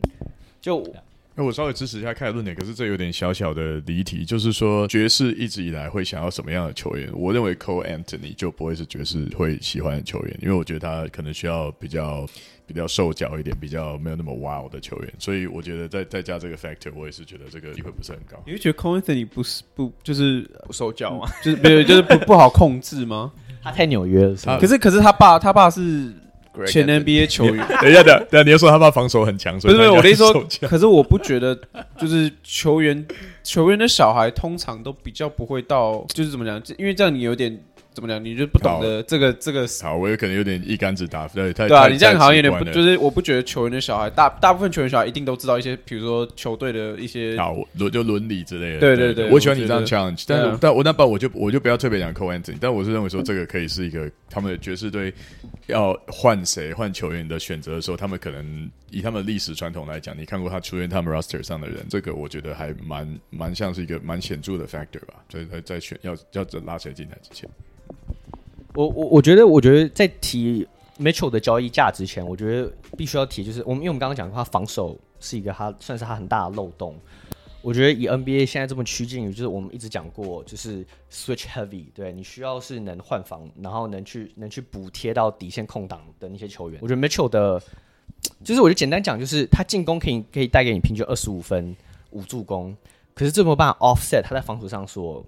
[0.60, 0.84] 就。
[1.40, 7.08] 那我稍微支持一下凯尔论点，可是这有点小小的离题，就是说爵士一直以来会想要什么样的球员？
[7.14, 12.26] 我认为 Cole Anthony 就不会是爵士会喜欢的球员，因为我觉得他可能需要比较
[12.66, 18.42] 比较瘦脚一点，比较没有那么 wild 的球员，所以我觉得再再加这个 factor，我也是觉得这个机会不是很高。
[18.44, 21.30] 你会觉得 Cole Anthony 不是不就是不受教吗？
[21.44, 23.32] 就是没有就是不不好控制吗？
[23.62, 26.12] 他太纽约了是吧，可是可是他爸他爸是。
[26.66, 31.58] 前 NBA 球员， 等一下，等下，你要说他爸防守很强，所以不是，不是我的意思说，可是我不觉得，
[32.00, 33.06] 就是球员
[33.44, 37.60] 球员的小孩通常都比较不会到，就是怎么讲，因为这样你有点。
[37.94, 38.24] 怎么讲？
[38.24, 39.68] 你就不懂得这个这个？
[39.82, 41.88] 好，我有可能有点一竿子打，对，太对啊。
[41.88, 48.80] 你这样好像有点不，就是我不觉得球员的小孩，大大部分球员小孩一定都知道一些，比如说球队的一些好伦就伦理之类的。
[48.80, 55.14] 对对对，我喜欢你这样 challenge，但是但我那不我就我就不要特别讲 Cole Anthony，但我是认为说这个可以是一个他们的爵士队
[55.68, 65.16] 要换谁换球员的选择的时候，他们可能以他们历史传统来讲，你看过他出现他们 roster 上的人，这个我觉得还蛮蛮像是一个蛮显著的 factor 吧。
[65.30, 67.50] 所以在在选要要拉谁进来之前。
[68.74, 70.68] 我我我觉得，我觉得在提
[71.00, 76.96] Mitchell 的交易价值前，我觉得必须要提，就是我们因为我们刚刚讲的话，防守是一个他算是他很大的漏洞。
[77.68, 86.80] 我觉得以 NBA 现在这么趋近于，就是我们一直讲过，就是 switch heavy，对你需要是能换防，然后能去能去补贴到底线空档的那些球员。
[86.82, 87.62] 我觉得 Mitchell 的，
[88.42, 91.76] 就是我就简单讲，就是他进攻可以可以带给你平均二十五分
[92.12, 92.74] 五助攻，
[93.14, 95.22] 可是这没有办 offset 他在防守上说。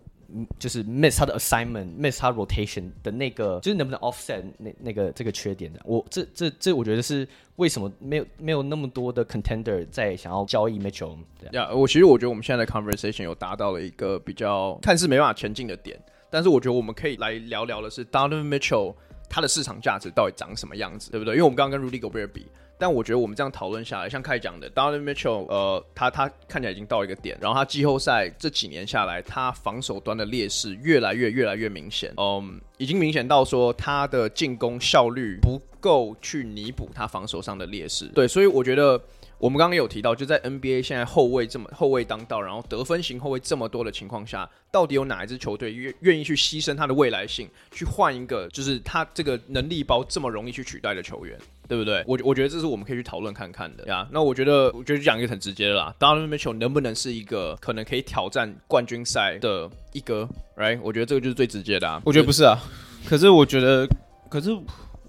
[0.57, 5.79] 就是 miss 他的 assignment，miss 他 rotation 的那个，就是能不能 offset 那那个这个缺点的？
[5.85, 11.17] 我这这这，我觉得是为什么没有没有那么多的 contender 在想要交易 Mitchell？
[11.51, 18.95] 呀我其实我觉得我们现在的 conversation 有达到了一个比较看似没办法前进的点，但是我觉得我们可以来聊聊的是 Donovan Mitchell
[19.29, 21.35] 他的市场价值到底长什么样子，对不对？
[21.35, 22.47] 因为我们刚刚跟 Rudy Gobert 比。
[22.79, 38.05] 但我觉得我们这样讨论下来，像开讲的，Donovan Mitchell，呃，他他看起来已经到一个点，然后他季后赛这几年下来，他防守端的劣势越来越越来越明显，嗯，已经明显到说他的进攻效率不够去弥补他防守上的劣势。
[38.15, 38.99] 对，所以我觉得。
[39.39, 52.03] 我们刚刚有提到，就在 NBA 现在后卫这么后卫当道，然后得分型后卫这么多的情况下，到底有哪一支球队愿愿意去牺牲他的未来性，去换一个就是他这个能力包这么容易去取代的球员，对不对？
[52.05, 54.05] 我我觉得这是我们可以去讨论看看的呀。
[54.11, 60.77] 那我觉得，我觉得讲一个很直接的啦，Donovan Mitchell 能不能是一个可能可以挑战冠军赛的一哥，right？
[60.83, 62.01] 我觉得这个就是最直接的啊。
[62.03, 62.59] 我觉得不是啊，
[63.05, 63.87] 可是我觉得，
[64.29, 64.51] 可是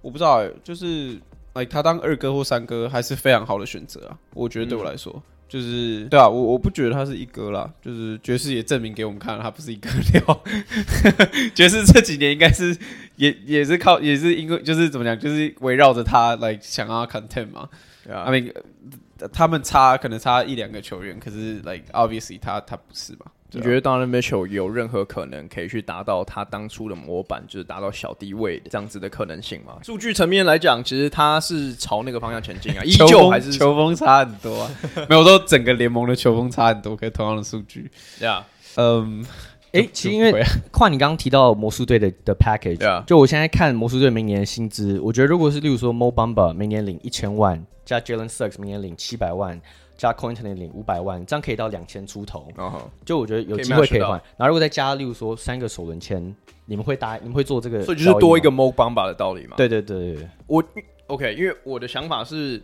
[0.01, 1.19] 我不知道哎、就是。
[1.61, 4.17] 哎，他当二哥或三哥还是非常好的选择啊。
[4.35, 10.43] 我觉得对我来说，嗯、就是对啊，我我不觉得他是一哥啦，就是爵士也证明给我们看了，他不是一哥料。
[11.55, 12.77] 爵士这几年应该是
[13.17, 17.69] 也也是靠也是因为就是怎么讲，就是围绕着他来想要 content 嘛。
[18.05, 18.53] 对啊，I mean
[19.33, 23.27] 他们差可能差一两个球员，可是 like obviously 他他不是嘛。
[23.53, 29.79] 你觉得 Donovan Mitchell 有任何可能可以去达到他当初的模板，就是达到小低位的这样子的可能性吗？
[29.83, 34.71] 数据层面来讲，其实他是朝那个方向前进啊， 依旧还是球风差很多啊。
[35.09, 37.91] 没有说整个联盟的球风差很多，可以同样的数据。
[38.19, 39.25] 对啊，嗯，
[39.73, 43.05] 哎，其实因为跨你刚刚提到魔术队的的 package，、yeah.
[43.05, 49.61] 就我现在看魔术队明年的薪资，我觉得如果是例如说 Mo Bamba 明年领一千万，加 Jalen Suggs 明年领七百万。
[50.01, 52.49] 加 Connaughton 领五百万，这样可以到两千出头。
[52.57, 52.81] Uh -huh.
[53.05, 54.13] 就我觉得有机会可以换。
[54.39, 56.35] 然后如果再加，例如说三个首轮签，
[56.65, 57.19] 你们会答？
[57.19, 57.83] 你们会做这个？
[57.83, 59.57] 所以就是多一个 Mo Bamba 的道理嘛？
[59.59, 60.65] 对对对对，我
[61.09, 62.63] OK，因为我的想法是，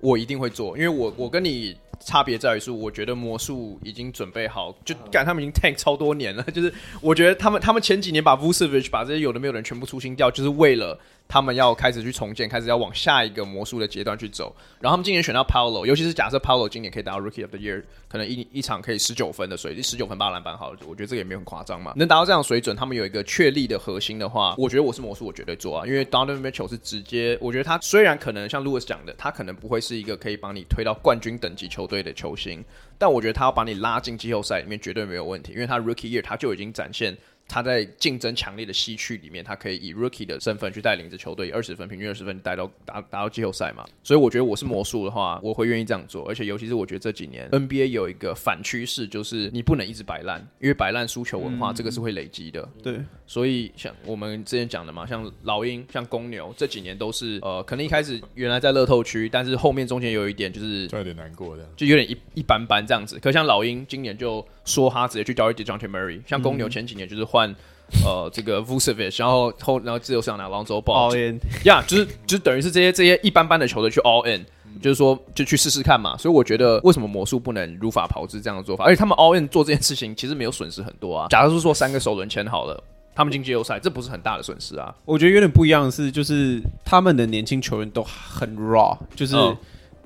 [0.00, 6.42] 我一定会做，因为我我跟你差别在于是，我觉得魔术已经准备好，就干他们已经 tank 超多年了。
[6.44, 6.72] 就是
[7.02, 10.98] 我觉得他们他们前几年把 Vucevic 把这些有的没有的人全部出清掉，就是为了。
[11.26, 14.54] 他们要开始去重建，开始要往下一个魔术的阶段去走。
[14.80, 21.92] 然后他们今年选到 Paolo，尤其是假设 Paolo 今年可以达到 Rookie of the Year，可能一一场可以十九分的水准，十九分八篮板，好了，我觉得这个也没有很夸张嘛。
[21.96, 25.86] 能达到这样水准，他们有一个确立的核心的话，我觉得我是魔术，我绝对做啊。
[25.86, 32.64] 因为 Donovan Mitchell 是直接，我觉得他虽然可能像 Lewis 讲的，他可能不会是一个可以帮你推到冠军等级球队的球星，
[32.98, 37.16] 但我觉得他要把你拉进季后赛里面绝对没有问题，因为他 Rookie Year 他就已经展现。
[37.46, 43.84] 他在竞争强烈的西区里面，他可以以 rookie 的身份去带领着球队，以二十分平均二十分带到打达到季后赛嘛。
[44.02, 46.26] 所以我觉得我是魔术的话， 我会愿意这样做。
[46.28, 52.68] 而且尤其是我觉得这几年 NBA 有一个反趋势，就是你不能一直摆烂，因为摆烂输球文化、嗯、这个是会累积的。
[52.82, 63.18] 对，所以像我们之前讲的嘛，像老鹰、像公牛这几年都是呃，可能一开始原来在乐透区，但是后面中间有一点就是有点难过的，就有点一一般般这样子。
[63.18, 67.54] 可像老鹰今年就说他直接去交易 Dejounte Murray，像公牛前几年就是换。
[68.02, 76.16] 呃，这个 Vucevic，然后后然后自由市场拿 Lonzo all in，呀、 yeah，就是就是等于是这些这些一般般的球队去 all in，、嗯、就是说就去试试看嘛。
[76.16, 78.84] 所以我觉得为什么魔术不能如法炮制这样的做法？
[78.84, 81.28] 而且他们 all in 做这件事情其实没有损失很多啊。
[81.28, 82.82] 假如是说三个首轮签好了，
[83.14, 84.92] 他们进季后赛，这不是很大的损失啊。
[85.04, 89.54] 我觉得有点不一样的是，就是他们的年轻球员都很 raw，就是、嗯、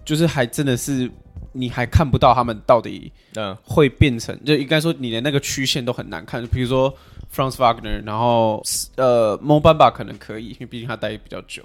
[0.04, 1.08] 就是还真的是。
[1.58, 6.46] 你还看不到他们到底嗯会变成，就应该说你的那个曲线都很难看。
[6.46, 6.94] 比如说
[7.34, 8.62] Franz Wagner，然后
[8.96, 11.62] 呃 Mo Bamba 可能可以，因为毕竟他待比较久。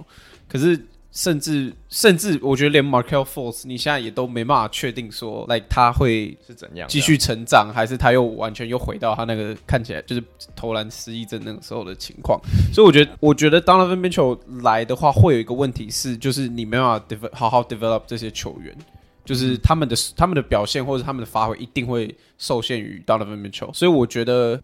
[0.49, 10.23] 可是甚至甚至我觉得连 Markelle Fultz 你现在也都没办法确定说，like 他会是怎样继续成长，还是他又完全又回到他那个看起来就是
[10.55, 12.39] 投篮失忆症那个时候的情况。
[12.73, 18.75] 所以我觉得，我觉得 Donovan Mitchell 来的话，会有一个问题是，就是你没办法 develop 好好 develop 这些球员。
[19.25, 24.61] 就是他们的他们的表现或者他们的发挥一定会受限于 Donovan Mitchell，所以我觉得，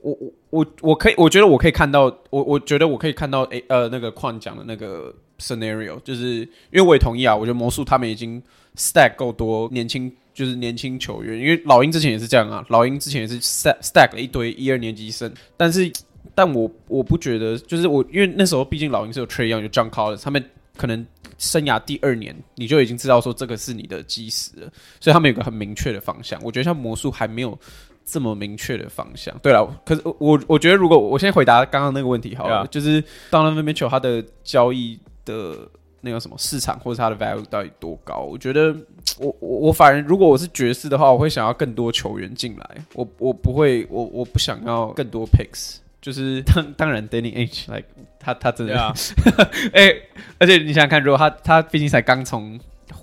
[0.00, 6.38] 我我我我可以，我觉得我可以看到，我我觉得我可以看到，诶呃，那个矿讲的那个 scenario，就是
[6.70, 8.42] 因为我也同意啊，我觉得魔术他们已经
[8.76, 15.90] stack 够多年轻，就是年轻球员，因为老鹰之前也是这样啊，老鹰之前也是 stack stack 了一堆一二年级生，但是
[16.34, 20.42] 但我我不觉得，就是我因为那时候毕竟老鹰是有 Trae Young 有 John Collins，他们
[20.80, 21.06] 可能。
[21.42, 26.38] 生涯第二年，你就已经知道说这个是你的基石了，所以他们有个很明确的方向。
[26.42, 27.58] 我觉得像魔术还没有
[28.04, 29.34] 这么明确的方向。
[29.38, 35.66] 对了，可是我我觉得如果我先回答刚刚那个问题好了.就是 Donovan Mitchell 他的交易的
[36.02, 38.18] 那个什么市场或者他的 value 到底多高？
[38.18, 38.76] 我觉得
[39.18, 42.84] 我我我反正如果我是爵士的话，我会想要更多球员进来。
[42.92, 45.76] 我我不会，我我不想要更多 picks。
[46.00, 48.74] 就是 当当然，Danny H，like 他他真的，
[49.72, 49.92] 哎、yeah.
[49.92, 50.02] 欸，
[50.38, 52.58] 而且你想想看，如果他他毕竟才刚从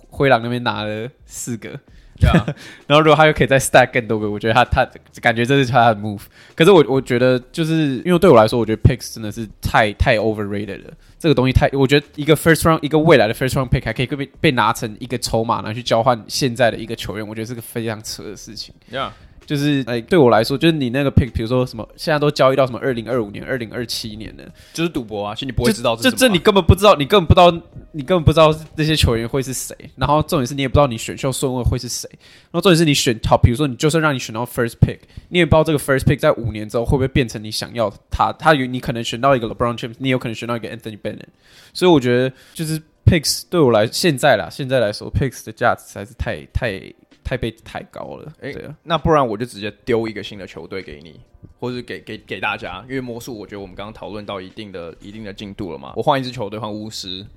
[0.09, 1.79] 灰狼那边拿了四个.
[2.87, 4.83] 然后如果他又可以再 stack 更多个，我觉得他他
[5.21, 6.21] 感觉这是他的 move。
[6.55, 10.91] 可是我我觉得就是因为对我来说，我觉得 picks 真的是太太 overrated 了。
[11.19, 18.73] 这个东西太，我觉得一个 first round 一个未来的 first round pick 还可以被被拿成一个筹码拿去交换现在的一个球员，我觉得是个非常扯的事情。
[18.91, 19.11] Yeah.
[19.47, 27.49] 就是哎，对我来说，就是你那个 pick，比如说什么，现在都交易到什么二零二五年、二零二七年的，就是赌博啊，其实你不会知道这，这这你根本不知道，你根本不知道，
[27.93, 29.73] 你根本不知道这些球员会是谁。
[29.95, 32.09] 然后重点是你也不知道你选秀顺位会是谁。
[32.51, 38.33] 然后重点是你选好，比如说你就算让你选到 first pick，你也不知道这个 first pick 在五年之后会不会变成你想要他。
[38.33, 41.29] 他有你可能选到一个 LeBron James，你有可能选到一个 Anthony Bennett。
[41.73, 46.93] 所以我觉得就是 picks 对我来现在啦，现在来说 picks 的价值还是太太。
[47.27, 51.19] 太被太高了，哎、欸，那不然我就直接丢一个新的球队给你，
[51.59, 57.27] 或者给给给大家，因为魔术，我觉得我们刚刚讨论到一定的一定的进度了嘛，我换一支球队换巫师，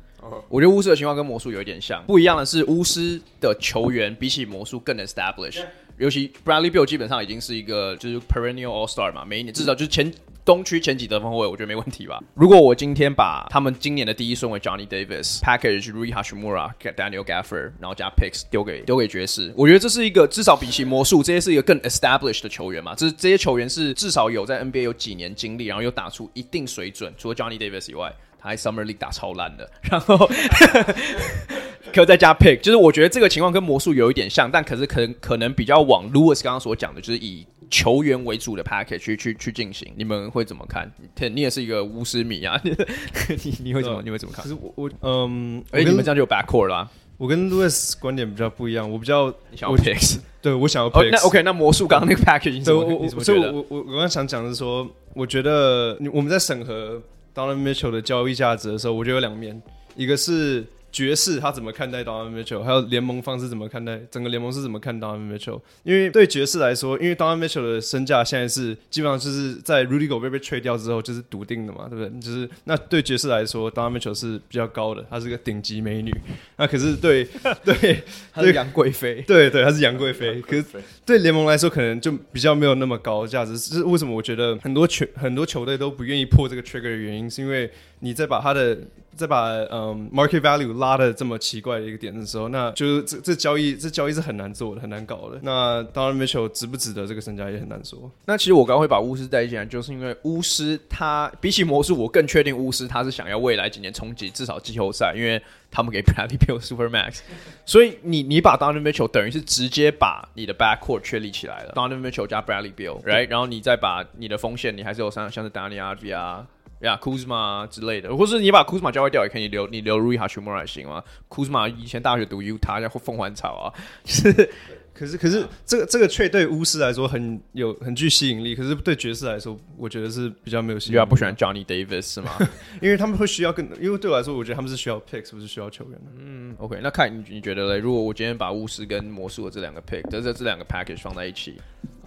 [0.49, 5.61] 我觉得巫师的情况跟魔术有一点像，不一样的是巫师的球员比起魔术更 establish，
[6.01, 10.11] 尤其 Bradley Beal 基本上已经是一个就是 perennial All Star 嘛，每一年至少就是前
[10.46, 12.18] 东区前几得分后卫，我觉得没问题吧。
[12.34, 27.59] 如果我今天把他们今年的第一顺位 Johnny Davis package Rui Hashimura Daniel Gaffer，然后加 picks 丢给丢给爵士，我觉得这是一个至少比起魔术这些是一个更 established 的球员嘛，这这些球员是至少有在 NBA 有几年经历，然后又打出一定水准，除了 Johnny
[27.59, 28.11] Davis 以外。
[28.42, 30.16] 他在 Summer League 打超烂的，然后
[31.91, 39.93] 可再加 pick，就是我觉得这个情况跟魔术有一点像，但可是可能可能比较往 Lewis 刚刚所讲的，就是以球员为主的 package 去去去进行。
[39.97, 40.91] 你们会怎么看？
[41.32, 44.43] 你也是一个巫师迷啊， 你你会怎么你会怎么看？
[44.43, 46.88] 可是我我嗯，哎、欸，你们这样就有 backcourt 啦。
[47.16, 51.11] 我跟 Lewis 观点比较不一样，我比较你想要 picks，对我想要 picks。
[51.12, 53.53] 那 OK，那魔术刚刚那个 package，你怎么你怎么觉得？
[53.53, 57.01] 我我我刚刚想讲的是说，我觉得我们在审核。
[57.32, 59.62] Donovan Mitchell 的交易价值的时候，我觉得有两面，
[59.95, 60.66] 一个是。
[60.93, 62.62] 爵士他怎么看待 Donovan Mitchell？
[62.62, 64.01] 还有联盟方是怎么看待？
[64.11, 65.61] 整个联盟是怎么看 Donovan Mitchell？
[65.84, 72.20] 因为对爵士来说，因为 Donovan Mitchell 的身价现在是基本上就是在 Rudy Gobert 被 trade 掉之后就是笃定的嘛，对不对？
[72.20, 76.12] 就是那对爵士来说，Donovan Mitchell 是比较高的，她是个顶级美女。
[76.57, 77.24] 那可是对
[77.64, 80.41] 对，她是杨贵妃，对对，她是杨贵妃。
[80.43, 80.64] 可是
[81.07, 83.57] 对联盟来说，可能就比较没有那么高价值。
[83.57, 84.14] 是为什么？
[84.14, 87.70] 我觉得很多球很多球队都不愿意破这个 trigger 的原因，是因为
[88.01, 88.76] 你再把他的。
[89.16, 95.38] 再把嗯 market value 拉的这么奇怪的一个点的时候，那就是这这交易这交易是很难做的，很难搞的。
[95.42, 98.11] 那当然 Mitchell 值不值得这个身价也很难说。
[98.24, 105.40] 那其实我刚刚会把巫师带进来，就是因为巫师他比起魔术，我更确定巫师他是想要未来几年冲击至少季后赛，因为
[105.70, 107.20] 他们给 Bradley b i l l Super Max，
[107.66, 116.44] 所以你你把 Donovan Mitchell 等于是直接把你的 backcourt 确立起来了，Donovan Mitchell 加 Bradley b i l l right，然后你再把你的锋线，你还是有像像是 Deni Avdija
[116.81, 123.72] 呀，Kuzma 之类的，或是你把 Kuzma 交换掉也可以，你留你留 Rui Hachimura 行吗？Kuzma 以前大学读 Utah，叫凤凰草啊。
[124.05, 124.51] 就是，
[124.95, 131.01] 可是可是这个这个 trade 对巫师来说很有很具吸引力，可是对爵士来说，我觉得是比较没有吸引力。
[131.01, 132.33] 你不喜欢 Johnny Davis 是吗？
[132.81, 136.07] 因为他们会需要更，因为对我来说，我觉得他们是需要 picks，不是需要球员的。
[136.18, 137.78] 嗯，OK，那看你你觉得嘞？
[137.78, 141.61] 如果我今天把巫师跟魔术的这两个 pick，这这这两个 package 放在一起，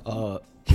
[0.03, 0.41] 呃。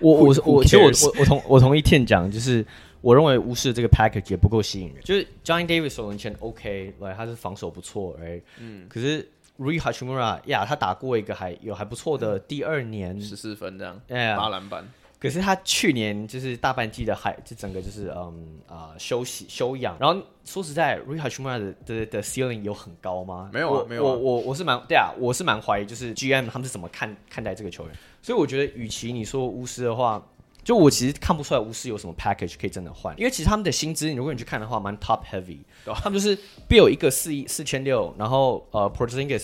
[0.00, 2.64] 我我我其实我我我同我同意 Tim 讲，就是
[3.00, 5.02] 我认为巫师这个 package 也不够吸引人。
[5.02, 9.28] 就是 Johnny Davis 首轮签 OK，来他是防守不错，哎，嗯，可是
[9.58, 14.86] Rei Hachimura 呀，他打过一个还有还不错的第二年十四分这样，哎呀，八篮板。
[15.26, 23.50] 可是他去年就是大半季的海就整个就是嗯啊、呃、休息休养，然后说实在，Rui Hachimura 的的的 ceiling 有很高吗？
[23.52, 24.12] 没有啊，我没有啊。
[24.12, 27.94] 我我我是蛮对啊，我是蛮怀疑，就是 GM 他们是怎么看看待这个球员。
[28.22, 30.24] 所以我觉得，与其你说巫师的话，
[30.64, 36.36] 就我其实看不出来巫师有什么 package 可以真的换，因为其实他们的薪资，如果你去看的话，蛮 top heavy，他们就是
[36.68, 38.88] Beal 一个四亿四千六，然后呃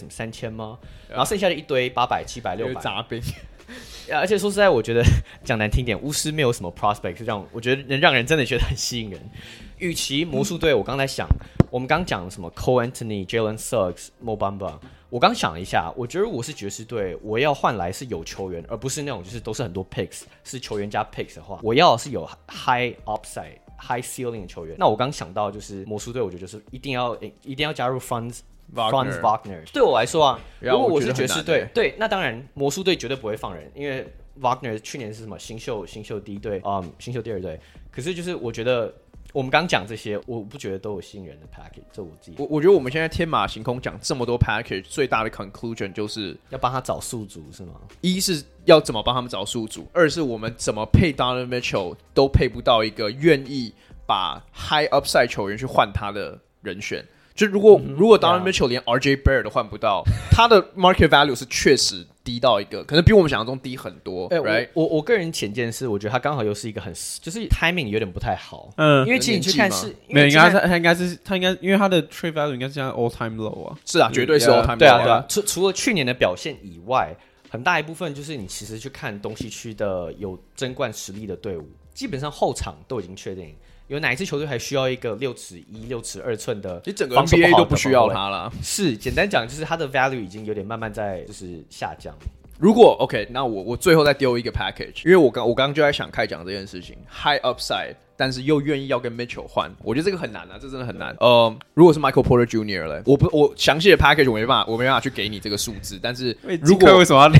[0.05, 0.79] 么三千吗？
[1.09, 3.23] 然后剩下的一堆八百七百六百杂兵。
[4.11, 5.03] 而且说实在，我觉得
[5.45, 9.21] 讲难听点，巫师没有什么 prospect 是这样，我觉得能让人真的觉得很吸引人。
[9.79, 11.29] 与其魔术队，我刚才想，
[11.71, 14.79] 我们刚讲什么，Co Anthony，Jalen Suggs、Mo Bamba。
[15.11, 24.77] 我刚想了一下，我觉得我是爵士队，我要换来是有球员，而不是那种就是都是很多 picks，是球员加 picks 的话，我要是有 high upside、high ceiling 的球员。
[24.79, 28.39] 那我刚想到就是魔术队，我觉得就是一定要一定要加入 Franz
[28.75, 29.63] Franz Wagner。
[29.73, 34.07] 对我来说啊，如果我是爵士队，对，那当然魔术队绝对不会放人，因为
[34.41, 37.59] Wagner 去年是什么新秀新秀第一队啊，新秀第二队。
[37.91, 38.93] 可是就是我觉得。
[39.33, 42.37] 我们刚讲这些，我不觉得都有吸引人的 package，这我自己。
[42.39, 47.81] 我我觉得我们现在天马行空讲这么多 package，最大的 conclusion 就是要帮他找宿主，是吗？
[48.03, 53.73] 一是要怎么帮他们找宿主，二是我们怎么配 Donovan Mitchell 都配不到一个愿意
[54.07, 57.03] 把 high upside 球员去换他的人选。
[57.35, 64.27] 就如果、嗯、如果 Donovan Mitchell 连 RJ Barrett 都换不到，他的 market value 是确实低到一个，可能比我们想象中低很多。
[64.27, 64.69] 哎、欸，right?
[64.75, 68.71] 我我我个人浅见是，我觉得他刚好又是一个很就是 timing 有点不太好。
[68.77, 73.79] 嗯，因为其实你去看是，没有，应该他他应该是他应该，因为他的 trade value 应该是现在 all time low 啊。
[73.85, 74.79] 是啊，绝对是 all time low。
[74.79, 75.25] 对啊，对啊。
[75.29, 77.15] 除除了去年的表现以外，
[77.49, 83.55] 很大一部分就是你其实去看东西区的有争冠实力的队伍，基本上后场都已经确定。
[83.93, 86.81] 有哪一支球队还需要一个六尺一、六尺二寸的？
[86.87, 88.51] 你整个 NBA 都不需要他了。
[88.63, 92.15] 是，简单讲就是他的 value 已经有点慢慢在就是下降。
[92.59, 101.15] 如果 OK，那我我最后再丢一个 package，因为我刚我刚刚就在想开讲这件事情，high upside，但是又愿意要跟 Mitchell 换，我觉得这个很难啊，这真的很难。
[101.21, 102.87] 呃，如果是 Michael Porter Jr.
[102.87, 107.33] 嘞，我不我详细的 package 我没办法，我没办法去给你这个数字，但是如果为什么要？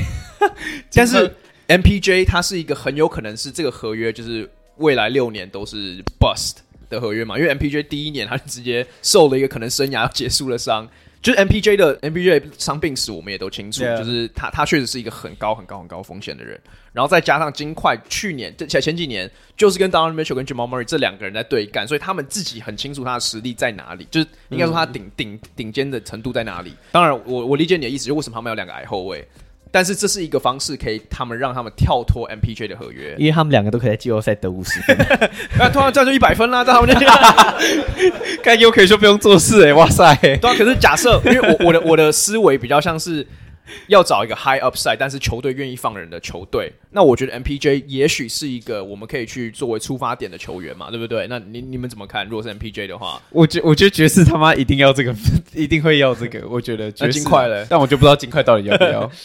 [0.93, 1.33] 但是
[1.67, 4.47] MPJ 他是一个很有可能是这个合约就是。
[4.77, 6.57] 未来六年都是 bust
[6.89, 10.89] 的合约嘛，因为 MPJ 第一年他就直接受了一个可能生涯要结束的伤。
[11.21, 16.59] 就是 MPJ 的 MPJ 伤病史，我们也都清楚.就是他他确实是一个很高很高很高风险的人，
[16.91, 26.73] 然后再加上金块去年这前前几年就是跟 Donovan Mitchell 跟 Jamal Murray 这两个人在对干，所以他们自己很清楚他的实力在哪里，就是应该说他顶顶顶尖的程度在哪里。
[26.91, 29.25] 当然，我我理解你的意思，就为什么他们有两个矮后卫。
[29.73, 34.95] 但是这是一个方式，可以他们让他们跳脱 MPJ 的合约，因为他们两个都可以在季后赛得五十分，
[35.57, 37.11] 那突然这样就一百分啦，在他们那边，
[38.43, 40.15] 该又可以说不用做事哎、欸，哇塞！
[40.21, 43.25] 对啊，可是假设，因为我我的我的思维比较像是
[43.87, 51.25] 要找一个 high upside，但是球队愿意放人的球队，那我觉得 MPJ 也许是一个我们可以去作为出发点的球员嘛，对不对？
[51.27, 52.27] 那你你们怎么看？
[52.27, 55.15] 如果是 MPJ 的话，我觉我觉得爵士他妈一定要这个，
[55.55, 57.13] 一定会要这个，我觉得爵士。
[57.13, 59.09] 金块嘞，但我就不知道尽快到底要不要。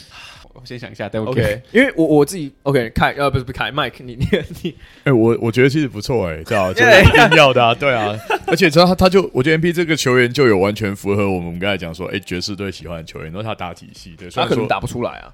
[0.60, 4.26] 我先想一下，对，OK，, okay 因为我我自己 OK 凯，呃，不是不是凯，Mike，你你
[4.62, 4.70] 你，
[5.04, 15.32] 哎、欸，我我觉得其实不错，哎， 对啊，这个一定要的啊，对啊，而且知道他他就，我觉得 MP 这个球员就有完全符合我们刚才讲说，哎、欸，爵士队喜欢的球员，然后他打体系，对，他可能打不出来啊。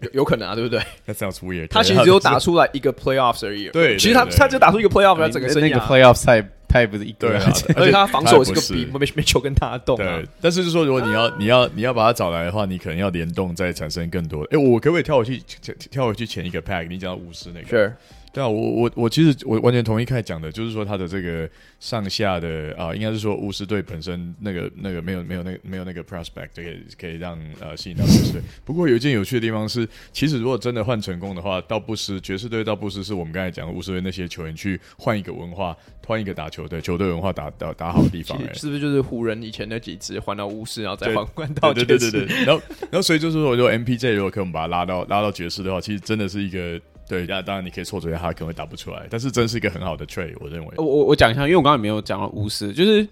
[0.00, 0.80] 有有可能啊，对不对？
[1.06, 3.68] 那这样出也，他其实只有打出来一个 playoffs 而已。
[3.68, 6.42] 对，其实他他就打出一个 playoffs，他整个生涯那个 playoffs 赛
[6.72, 7.38] 他也不是一个，
[7.76, 9.96] 而且他防守是个比没没球跟他动。
[9.96, 14.42] 对，但是就是说，如果你要你要你要把他找来的话，你可能要联动再产生更多。
[14.44, 15.42] 哎，我可不可以跳回去
[15.90, 16.88] 跳回去前一个 pack？
[16.88, 17.68] 你讲到巫师那个。
[17.68, 17.94] 是。
[18.32, 28.40] 对啊，我我我其实我完全同意开始讲的，就是说他的这个上下的啊，应该是说巫师队本身那个那个没有没有那个没有那个 prospect 可以可以让呃吸引到爵士队。
[28.64, 35.76] 不过有一件有趣的地方是，其实如果真的换成功的话，倒不是爵士队，倒不是是我们刚才讲的巫师队那些球员去换一个文化，
[36.06, 38.38] 换一个打球的球队文化打打打好的地方。
[38.38, 41.86] 哎，是不是就是湖人以前那几支换到巫师，然后再换换到爵士？
[41.86, 42.44] 对对对对对。
[42.46, 46.80] 然后然后所以就是说，如果 MPJ 如果可以我们把他拉到拉到爵士的话，其实真的是一个。
[47.12, 50.72] 对，那当然你可以错觉他可能会打不出来，但是真是一个很好的 trade，我认为。
[50.78, 53.06] 我我我讲一下，因为我刚才没有讲到巫师，就是，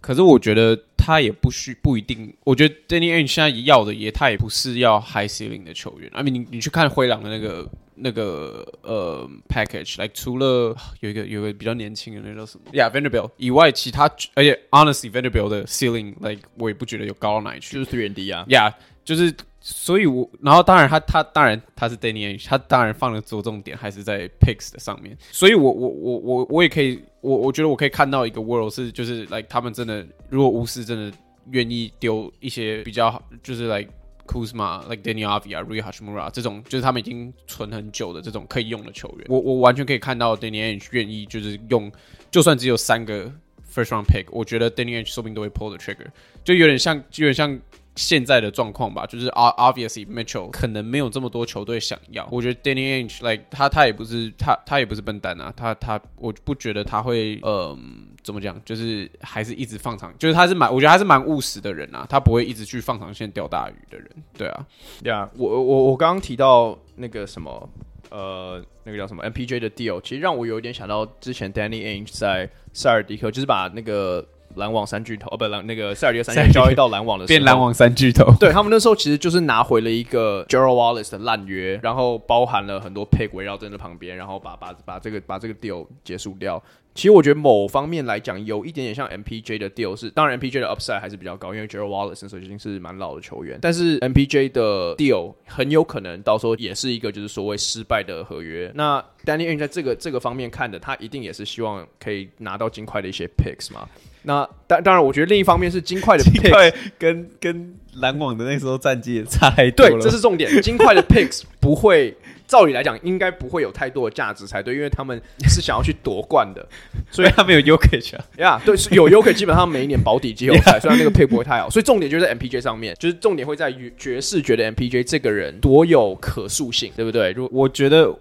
[0.00, 6.10] 可是我觉得他也不需不一定，我觉得 Danny Ainge 现在要的也他也不是要 high ceiling 的球员。
[6.14, 18.72] I mean，你你去看灰狼的那个那个呃 package，like 除了有一个有一个比较年轻的那叫什么，Yeah，Vanderbilt 以外，其他而且 honestly Vanderbilt 的 ceiling like 我也不觉得有高到哪里去，就是 three and D 啊，Yeah，
[19.04, 19.34] 就是。
[19.66, 25.16] 所以我，然后当然他他当然他是 Danny eng 他当然放了着重点还是在 picks 的上面。
[25.32, 31.16] 所以我我我我我也可以，我我觉得我可以看到一个 world 是就是 like 他们真的，如果巫师真的
[31.50, 33.90] 愿意丢一些比较好，就是 like
[34.26, 41.90] Kuzma、like Danny Avia、Rui Hachimura 这种，就是他们已经存很久的这种可以用的球员，我我完全可以看到 Danny eng 愿意就是用，
[42.30, 43.32] 就算只有三个
[43.74, 46.08] first round pick，我觉得 Danny eng 说不定都会 pull the trigger，
[46.44, 47.58] 就有点像就，有点像。
[47.96, 52.26] 现在的状况吧，就是 obviously Mitchell 可能没有这么多球队想要。
[52.30, 64.10] 我觉得 Danny Ainge like 他他也不是他他也不是笨蛋啊，他他我不觉得他会嗯、怎么讲，就是还是一直放长，就是他是蛮我觉得他是蛮务实的人啊，他不会一直去放长线钓大鱼的人。
[64.36, 64.66] 对啊，
[65.02, 67.70] 对啊，我我我刚刚提到那个什么
[68.10, 74.26] 呃那个叫什么 MPJ 的 deal，其实让我有点想到之前 Danny Ainge 在塞尔迪克，就是把那个。
[74.56, 78.32] 篮网三巨头哦，不，篮那个塞尔迪克三巨头交易到篮网的时候，变篮网三巨头。
[78.38, 86.62] 对，他们那时候其实就是拿回了一个 Gerald Wallace 的烂约，然后包含了很多 pick 围绕在那旁边，然后把把把这个把这个 deal 结束掉。
[86.94, 93.58] 其实我觉得某方面来讲，有一点点像 MPJ 的 deal 是，当然 MPJ 的 upside 还是比较高，因为 Gerald Wallace 那时候已经是蛮老的球员。
[93.60, 98.70] 但是 MPJ 的 deal 很有可能到时候也是一个就是所谓失败的合约。
[98.76, 103.88] 那 Danny Ainge 在这个这个方面看的，他一定也是希望可以拿到尽快的一些 picks 嘛。
[104.24, 109.92] 那当当然，我觉得另一方面是金块的 picks 跟跟篮网的那时候战绩也差太多了。
[109.92, 110.60] 对，这是重点。
[110.60, 112.16] 金块的 picks 不会。
[112.46, 116.66] 照理来讲，应该不会有太多的价值才对，因为他们是想要去夺冠的，
[117.10, 127.32] 所以他们有 Jokic 啊，呀，对，是有 Jokic，基本上每一年保底季后赛，虽然那个配不会太好，所以重点就是在 MPJ 上面，就是重点会在于爵士觉得 MPJ 这个人多有可塑性，对不对？
[127.32, 128.14] 如我觉得，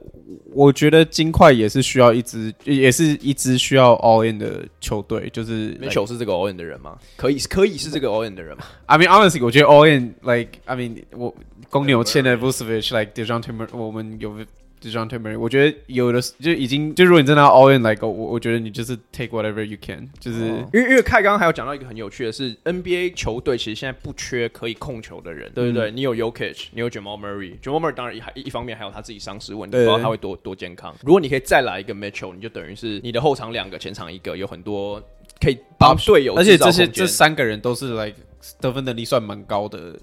[0.54, 6.98] 我觉得金块也是需要一支，也是一支需要 All In 的球队，就是 Mitchell 是这个 All In 的人吗？
[7.18, 11.34] 可以，可以是这个 All In 的人吗？I mean honestly，我觉得 All In，like I mean 我。
[11.74, 14.32] 公牛签的 Vucevic，like Dejounte Murray，我们有
[14.80, 25.90] Dejounte Murray，我觉得有的就已经，就如果你真的要 all in，like 我我觉得你就是 take whatever you can，就是因为因为凯刚刚还有讲到一个很有趣的是，NBA 球队其实现在不缺可以控球的人，对不对？
[25.90, 30.94] 你有 Jokic，你有 Jamal Murray，Jamal Murray 当然一一方面还有他自己伤势问题，不知道他会多多健康。
[31.02, 35.02] 如果你可以再来一个 Mitchell，你就等于是你的后场两个，前场一个，有很多
[35.42, 38.18] 可以帮队友，而且这些这三个人都是 like
[38.62, 39.98] 得分能力算蛮高的。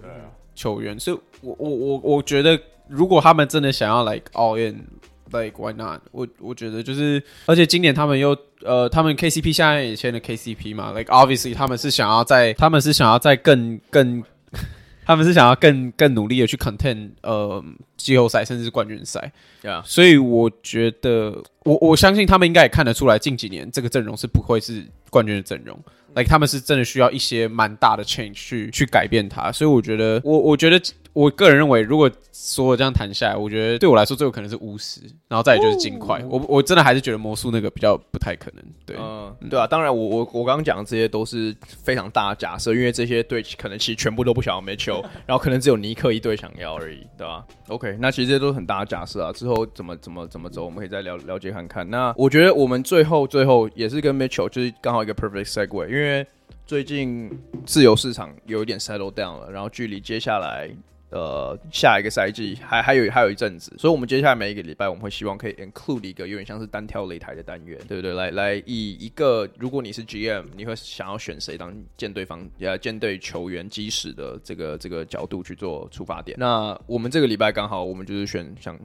[0.61, 6.00] 球员，所以我我我我觉得，如果他们真的想要来 all in，，like why not？
[6.12, 14.22] 我我觉得就是，而且今年他们又呃，他们 KCP 现在也签了 KCP 嘛，like obviously 他们是想要在，他们是想要在更更。
[15.06, 17.61] 他们是想要更更努力的去 content 呃
[17.96, 19.82] 季后赛甚至是冠军赛，Yeah.
[19.84, 25.76] 所以我觉得我我相信他们应该也看得出来，近几年这个阵容是不会是冠军的阵容
[26.14, 30.80] ，like 他们是真的需要一些蛮大的 change 去去改变它，所以我觉得我我觉得。
[31.20, 36.24] 我个人认为，如果所有这样谈下来，我觉得对我来说最有可能是巫师，然后再就是金块。
[36.30, 38.64] 我我真的还是觉得魔术那个比较不太可能。
[38.86, 49.30] 对，嗯，对啊，当然我，我我我刚刚讲的这些都是非常大的假设，因为这些队可能其实全部都不想要 Mitchell， 然后可能只有尼克一队想要而已，对吧？OK，那其实这些都是很大的假设啊。
[49.30, 51.88] 之后怎么怎么怎么走，我们可以再了了解看看。
[51.90, 56.26] 那我觉得我们最后最后也是跟 Mitchell 就是刚好一个 perfect segue，因为
[56.66, 57.30] 最近
[57.66, 60.70] 自由市场有一点 settle down 了，然后距离接下来。
[61.11, 68.14] 呃，下一个赛季还还有还有一阵子，所以我们接下来每一个礼拜我们会希望可以 include 一个有点像是单挑擂台的单元，对不对？
[68.14, 76.36] 来来，以一个如果你是 GM，你会想要选谁当舰队方呃舰队球员基石的这个这个角度去做出发点？
[76.38, 78.78] 那我们这个礼拜刚好我们就是选像。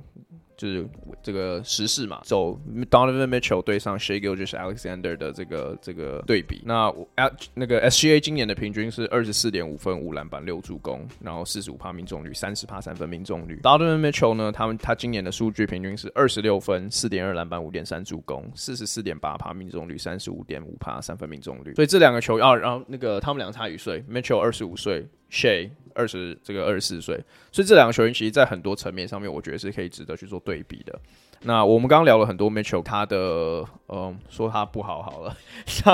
[0.58, 0.88] 就是
[1.22, 6.62] 这个时事嘛，走 Donovan Mitchell 对上 Shai Gilgeous-Alexander 的这个这个对比。
[6.66, 7.08] 那我
[7.54, 13.60] 那个 SGA 今年的平均是二十四点五分、五篮板、六助攻，然后四十五趴命中率，三十趴三分命中率。
[13.64, 21.74] Donovan Mitchell 呢，他们他今年的数据平均是二十六分、四点二篮板、五点三助攻，四十四点八趴命中率，三十五点五趴三分命中率。
[21.76, 25.70] 所以这两个球啊，然后那个他们两个差一岁，Mitchell 二十五岁 Shay。
[25.98, 27.18] 二十这个二十四岁，
[27.54, 31.00] 所以这两个球员其实，在很多层面上面，我觉得是可以值得去做对比的。
[31.44, 35.38] 那我们刚刚聊了很多 Mitchell，他的嗯，说他不好好了。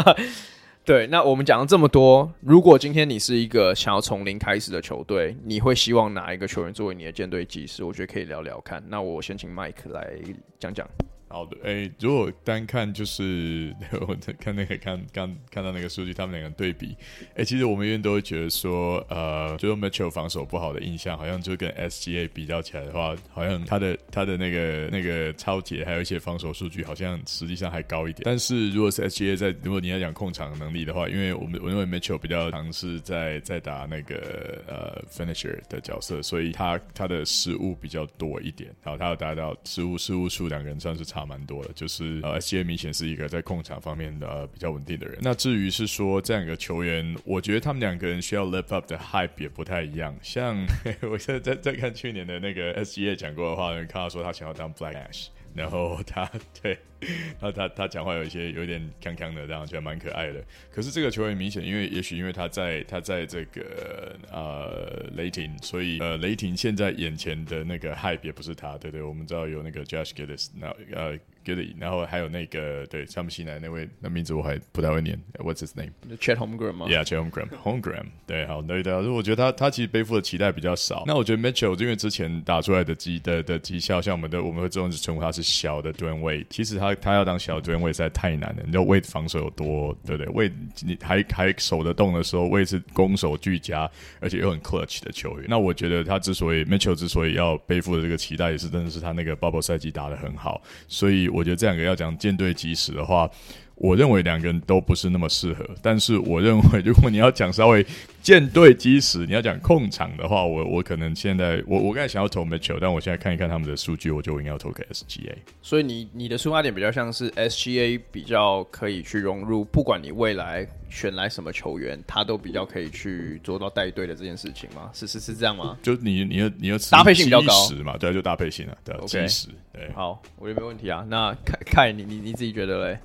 [0.83, 7.83] 对，那我们讲了这么多，如果今天你是一个想要从零开始的球队，你会希望哪一个球员作为你的舰队基石？
[7.83, 8.83] 我觉得可以聊聊看。
[8.87, 10.15] 那我先请 Mike 来
[10.57, 10.89] 讲讲。
[11.31, 13.73] 好的，哎、如果单看就是
[14.07, 16.95] 我看那个看刚看到那个数据，他们两个对比，
[17.35, 28.23] 哎、其实我们永远都会觉得说，呃，就是 Mitchell 防守不好的印象，好像就跟 SGA 比较起来的话，好像他的他的那个那个抄截还有一些防守数据，好像实际上还高一点。
[28.25, 41.20] 但是如果是 SGA 在，如果你要讲控场能力的话，因为我们我认为 Mitchell 比较尝试在在打那个呃 finisher 的角色，所以他他的失误比较多一点，然后他要达到失误失误数两个人算是差。
[41.25, 45.17] 蛮多的，就是呃，SGA 明显是一个在控场方面的、呃、比较稳定的人。
[45.21, 50.15] 那至于是说这两个球员，我觉得他们两个人需要 lift up 的 hype 也不太一样。
[50.21, 50.65] 像
[51.09, 56.29] 我现在在在看去年的那个 SGA 讲过的话，看到说他想要当 Black Ash，然后他
[56.61, 56.77] 对。
[57.41, 60.43] 他他他讲话有一些有点锵锵的，这样觉得蛮可爱的。
[60.71, 79.11] 可是这个球员明显，因为也许因为他在他在这个呃雷霆，所以呃雷霆现在眼前的那个 hype 也不是他，对对，我们知道有那个 Josh Giddes，那呃 Giddey，然后还有那个对他们新来的那位，那名字我还不太会念，What's his name？Chat Holmgren 吗？Yeah，Chet Holmgren，Holmgren，对，好，对的。
[79.11, 81.03] 我觉得他他其实背负的期待比较少。
[81.07, 86.90] 那我觉得 Mitchell 因为之前打出来的绩的的绩效，像我们的我们会这种称呼他是小的 Dwyane Wade，其实他。
[86.95, 88.63] 他要当小球员，位实在太难了。
[88.65, 90.33] 你知道，Wade 防守有多，对不对？
[90.33, 93.89] 位你还还守得动的时候位置攻守俱佳，
[94.19, 95.47] 而且又很 clutch 的球员。
[95.49, 100.61] 那我觉得他之所以 Mitchell 之所以要背负的这个期待，也是真的是他那个 bubble 赛季打得很好。
[100.87, 103.29] 所以我觉得这两个要讲舰队基石的话。
[103.75, 107.83] 我认为两个人都不是那么适合，但是我认为如果你要讲稍微
[108.21, 115.33] 舰队基石，你要讲控场的话，我我可能现在我我刚才想要投 Mitchell，但我现在看一看他们的数据，我就应该要投给 SGA。
[115.61, 124.91] 所以你你的出发点比较像是 SGA 比较可以去融入，不管你未来选来什么球员，他都比较可以去做到带队的这件事情吗？
[124.93, 125.77] 是是是这样吗？
[125.81, 127.97] 就你你要你要搭配性比较高嘛？
[127.97, 129.25] 对，就搭配性啊，对，okay.
[129.25, 129.47] 基石。
[129.73, 131.05] 对，好，我觉得没问题啊。
[131.09, 132.99] 那凯凯，你你你自己觉得嘞？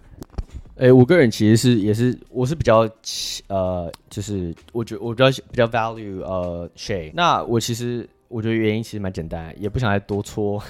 [0.77, 2.89] 诶、我个人其实是也是，我是比较
[3.49, 7.11] 呃，就是我觉我比较比较 value 呃，Shay。
[7.15, 10.63] 那我其实我觉得原因其实蛮简单，也不想再多戳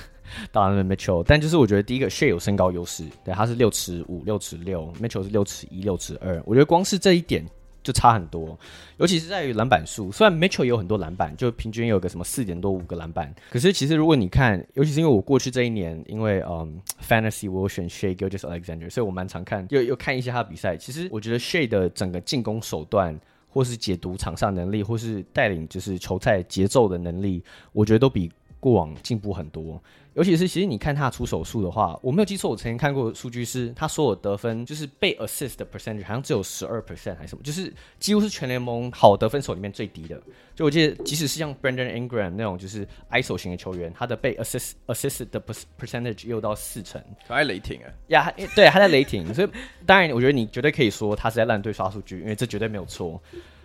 [0.52, 1.24] Donovan Mitchell。
[1.26, 6.40] 但就是我觉得第一个，Shay 有身高优势，对，他是六尺五、六尺六，Mitchell 是六尺一、六尺二。
[6.46, 7.44] 我觉得光是这一点。
[7.86, 8.58] 就差很多，
[8.96, 10.10] 尤其是在于篮板数。
[10.10, 20.76] 虽然 Mitchell 有很多篮板，就平均有个什么四点多五个篮板，可是其实如果你看，尤其是因为我过去这一年，因为嗯 Fantasy 我选 Shai Gilgeous-Alexander，所以我蛮常看，又又看一些他的比赛。
[20.76, 23.16] 其实我觉得 Shai 的整个进攻手段，
[23.48, 28.32] 或是解读场上能力，或是带领就是球赛节奏的能力，我觉得都比。
[28.58, 29.80] 过往进步很多。
[30.16, 40.18] 尤其是其实你看他出手数的话，我没有记错，我曾经看过数据是，他所有得分就是被 assist 的 percentage 好像只有十二 percent 还是什么，就是几乎是全联盟好得分手里面最低的。
[40.54, 45.38] 就我记得，即使是像 Brandon Ingram 那种就是 ISO 型的球员，他的被 assist assist 的
[45.78, 46.98] percentage 也有到四成。
[47.28, 49.48] 他在雷霆啊，呀，对，他在雷霆，所以
[49.84, 53.20] 当然我觉得你绝对可以说他是在烂队刷数据，因为这绝对没有错。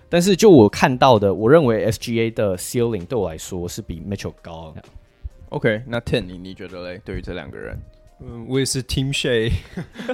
[0.10, 4.76] 但是就我看到的，我认为 SGA 的 ceiling 对我来说是比 Mitchell 高。
[5.52, 7.02] OK，那 Ten 你你觉得嘞？
[7.04, 7.78] 对于这两个人，
[8.22, 9.52] 嗯，我也是 Team Shay。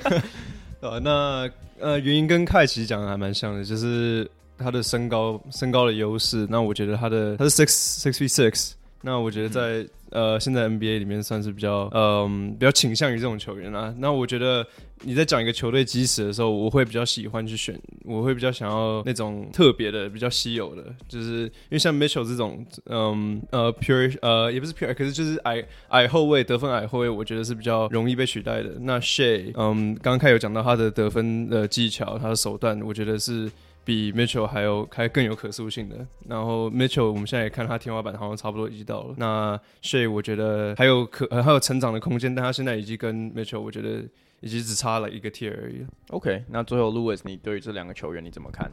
[0.81, 1.47] 呃，那
[1.79, 4.27] 呃，原因跟凯奇讲的还蛮像的，就是
[4.57, 6.47] 他的身高身高的优势。
[6.49, 7.67] 那我觉得他的他是 six
[8.01, 8.71] six feet six。
[9.01, 9.89] 那我觉得在、嗯。
[10.09, 13.93] 呃，现在 NBA 里面算是比较，嗯，比较倾向于这种球员啊。
[13.97, 14.65] 那我觉得
[15.01, 28.77] 你在讲一个球队基石的时候，我会比较喜欢去选，我会比较想要那种特别的、比较稀有的，就是因为像 Mitchell 这种，嗯，呃，pure，呃，也不是 pure，可是就是矮矮后卫得分矮后卫，我觉得是比较容易被取代的。
[28.79, 33.51] 那 Shay 嗯，刚刚开有讲到他的得分的技巧，他的手段，我觉得是。
[33.87, 39.15] 比 Mitchell 还有还更有可塑性的，然后 Mitchell 我们现在也看他天花板好像差不多已经到了。
[39.15, 44.03] 那 Shay 我觉得还有可还有成长的空间，但他现在已经跟 Mitchell 我觉得
[44.41, 45.85] 已经只差了一个 tier 而已。
[46.09, 48.69] OK，那最后 Louis，你对于这两个球员你怎么看？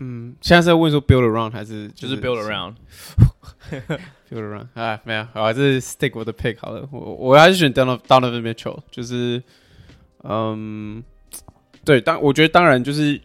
[0.00, 3.96] 嗯，现在是在问说 build around 还是就是 build around？build
[4.30, 6.86] around 啊，没有，我还是 stick with the pick 好了。
[6.92, 9.42] 我我还是选 Donovan Donovan Mitchell，就是
[10.22, 11.02] 嗯，
[11.82, 13.18] 对，当我觉得当然就是。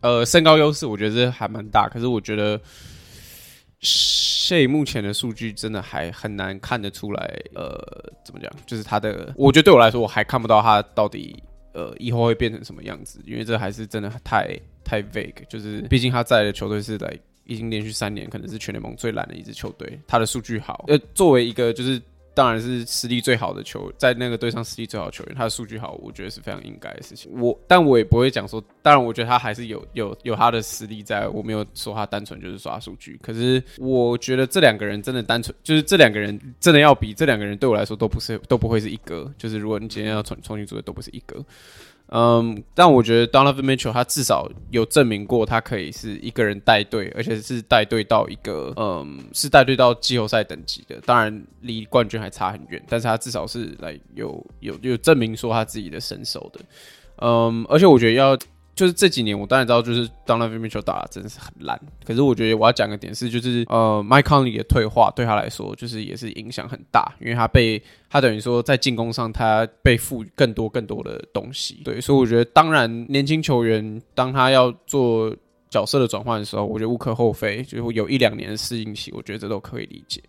[0.00, 2.60] 呃，身高优势我觉得这还蛮大，可是我觉得
[3.80, 7.40] s h a 目前的数据真的还很难看得出来。
[7.54, 7.78] 呃，
[8.24, 8.50] 怎么讲？
[8.66, 11.42] 就是他的，我觉得对我来说，我还看不到他到底
[11.74, 15.46] 呃以后会变成什么样子，因为这还是真的太太 vague。
[15.48, 20.84] 就是毕竟他在的球队是来已经连续三年可能是全联盟最烂的一支球队，他的数据好。
[20.88, 22.00] 呃，作为一个就是。
[22.32, 27.30] 当然是实力最好的球，在那个队上实力最好的球员，他的数据好，我觉得是非常应该的事情。
[27.40, 33.18] 我，但我也不会讲说，当然，我觉得他还是有有有他的实力在，我没有说他单纯就是刷数据。
[33.22, 39.30] 可是，我觉得这两个人真的单纯，就是这两个人真的要比，这两个人对我来说都不是都不会是一个。
[39.36, 41.44] 就是如果你今天要重重新组的，都不是一个。
[42.12, 51.00] 嗯，但我觉得 Donovan Mitchell 他至少有证明过，他可以是一个人带队，而且是带队到一个，嗯，是带队到季后赛等级的。
[51.06, 56.60] 当然离冠军还差很远，但是他至少是来有有有证明说他自己的身手的。
[57.18, 58.36] 嗯，而且我觉得要。
[58.74, 61.78] 就是这几年，我当然知道，就是 Donovan Mitchell 打的真的是很烂。
[62.04, 71.82] 可是我觉得我要讲个点是，就是呃，Mike Conley 的退化对他来说，就是也是影响很大，因为他被他等于说在进攻上他被赋予更多更多的东西。
[71.84, 75.34] 对，所以我觉得，当然年轻球员当他要做
[75.68, 80.22] 角色的转换的时候，我觉得无可厚非，就是有一两年的适应期，我觉得这都可以理解。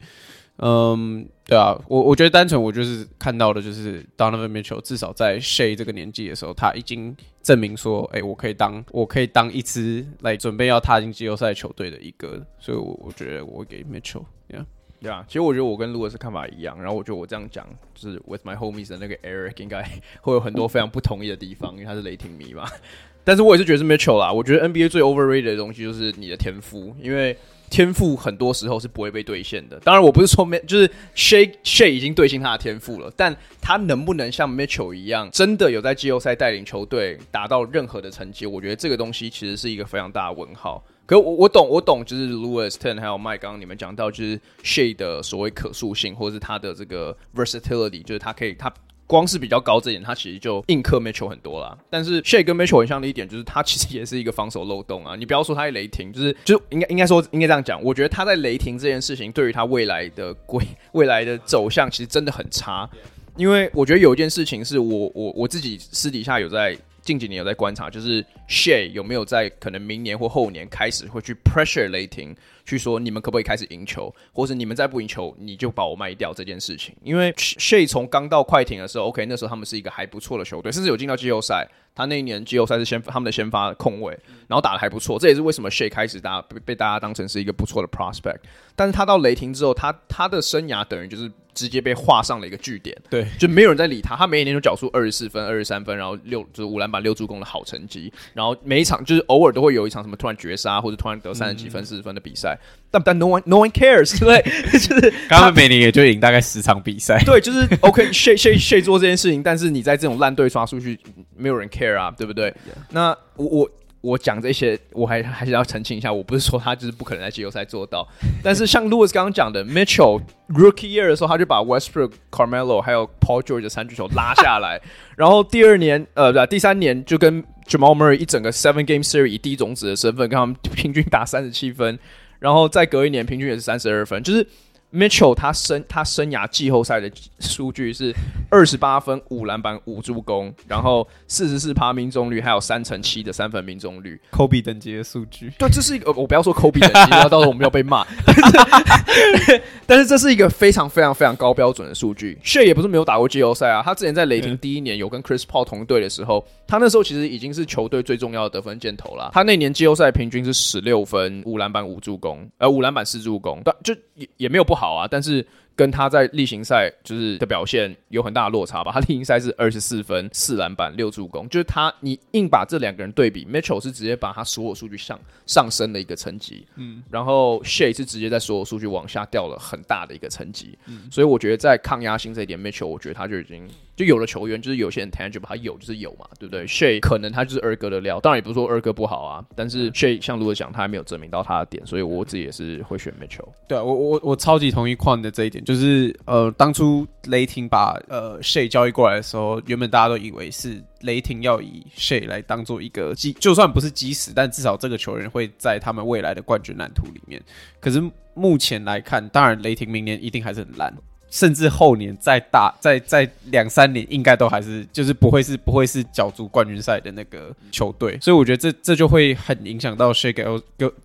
[0.64, 14.66] 嗯，对啊，我我觉得单纯我就是看到的，就是 Donovan Mitchell 至少在 Shay 这个年纪的时候，他已经证明说，哎、我可以当我可以当一支来准备要踏进季后赛球队的一个，所以我我觉得我给 Mitchell，对啊，
[15.02, 19.84] 对啊，其实我觉得我跟 Louis 看法一样，然后我觉得我这样讲，就是 With my homies 的那个 Eric 应该
[20.22, 22.70] 会有很多非常不同意的地方，因为他是雷霆迷嘛，
[23.26, 27.36] 但是我也是觉得是 Mitchell 啦，我觉得 NBA 最 overrated 的东西就是你的天赋，因为。
[27.72, 29.80] 天赋很多时候是不会被兑现的。
[29.80, 38.46] 当然，我不是说没就是 Shai Shai 已经兑现他的天赋了，但他能不能像 Mitchell 一样，真的有在季后赛带领球队达到任何的成绩？
[38.46, 40.84] 我觉得这个东西其实是一个非常大的问号。
[41.06, 48.72] 可我我懂，我懂，就是 Louis Ten 还有 Mike 刚刚你们讲到，就是 Shai 的所谓可塑性，或者是他的这个 versatility，就是他可以他。
[49.12, 51.78] 光是比较高这点，他其实就硬克 Mitchell 很多啦。
[51.90, 55.18] 但是 Shai 跟 Mitchell 很像的一点，就是他其实也是一个防守漏洞啊。
[55.18, 57.84] 你不要说他在雷霆，就是就应该应该说应该这样讲。
[57.84, 62.90] 我觉得他在雷霆这件事情，对于他未来的规 未来的走向，其实真的很差。
[63.36, 72.34] 因为我觉得有一件事情是我我我自己私底下有在近几年有在观察，就是 Shai 有没有在可能明年或后年开始会去 pressure 雷霆。
[72.72, 76.96] 去说你们可不可以开始赢球，或者你们再不赢球，你就把我卖掉这件事情。
[77.04, 81.68] 因为 Shay 从刚到快艇的时候，OK，那时候他们是一个还不错的球队，甚至有进到季后赛。
[81.94, 84.18] 他那一年季后赛是先他们的先发控卫，
[84.48, 88.40] 然后打的还不错，这也是为什么 Shay 开始大家被被大家当成是一个不错的 prospect。
[88.78, 94.16] 但是他到雷霆之后，他他的生涯等于就是直接被画上了一个句点，对，就没有人在理他。
[94.16, 102.58] 他每一年都缴出二十四分、二十三分，然后六就是五篮板、六助攻的好成绩，然后每一场就是偶尔都会有一场什么突然绝杀或者突然得三十几分、四十分的比赛。
[102.94, 104.42] 但但 no one no one cares， 对，
[104.74, 111.00] 就是刚刚每年也就赢大概十场比赛， 对，就是 OK Shai Shai Shai 做这件事情，但是你在这种烂队刷数据，
[111.38, 112.54] 没有人 care 啊，对不对.
[112.90, 113.72] 那我我
[114.02, 118.08] 我讲这些，我还还是要澄清一下，我不是说他就是不可能在季后赛做到。
[118.44, 124.82] 但是像 Louis 刚刚讲的，Mitchell Rookie Year 的时候，他就把 Westbrook、Carmelo 还有 Paul George 的三巨头拉下来，
[125.16, 131.98] 然后第二年呃不，第三年就跟 Jamal Murray 一整个 Seven Game Series 以第一种子的身份跟他们平均打三十七分，
[132.40, 134.46] 然后再隔一年平均也是三十二分，就是
[134.94, 138.14] Mitchell 他生他生涯季后赛的数据是
[138.50, 145.52] 二十八分、五篮板、五助攻，然后四十四趴命中率，还有三成七的三分命中率，Kobe 等级的数据。
[145.58, 148.06] 对，这是一个我不要说 Kobe 等级，然后到时候我们要被骂。
[148.26, 152.38] 但是，但是这是一个非常非常非常高标准的数据。
[152.44, 159.32] Shay 也不是没有打过季后赛啊，他之前在雷霆第一年有跟 Chris Paul 同队的时候，他那时候其实已经是球队最重要的得分箭头了。
[159.34, 164.81] 他那年季后赛平均是十六分、五篮板、五助攻，呃，五篮板四助攻，但就也也没有不好。
[164.82, 168.92] 好啊，但是跟他在例行赛就是的表现有很大的落差吧。
[168.92, 183.70] 他例行赛是二十四分、四篮板、六助攻，就是他你硬把这两个人对比，Mitchell 是直接把他所有数据上上升的一个层级，嗯，然后 Shay 是直接在所有数据往下掉了很大的一个层级，嗯，所以我觉得在抗压性这一点，Mitchell 我觉得他就已经。
[184.02, 193.48] 就有的球员就是有些人 tangible，他有就是有嘛，对不对？Shay 可能他就是二哥的料，当然也不是说二哥不好啊，但是 Shay 像如果讲他还没有证明到他的点，所以我自己也是会选 Mitchell。
[193.68, 207.40] 对啊，我我我超级同意 Quan 的这一点，就是呃，当初雷霆把呃 Shay 交易过来的时候，原本大家都以为是雷霆要以 Shay 来当做一个基，就算不是基石，但至少这个球员会在他们未来的冠军蓝图里面。
[207.80, 208.02] 可是
[208.34, 210.92] 目前来看，当然雷霆明年一定还是很烂。
[211.32, 220.44] 甚至后年再打再再两三年，应该都还是就是不会是不会是角逐冠军赛的那个球队，所以我觉得这这就会很影响到 Shai 给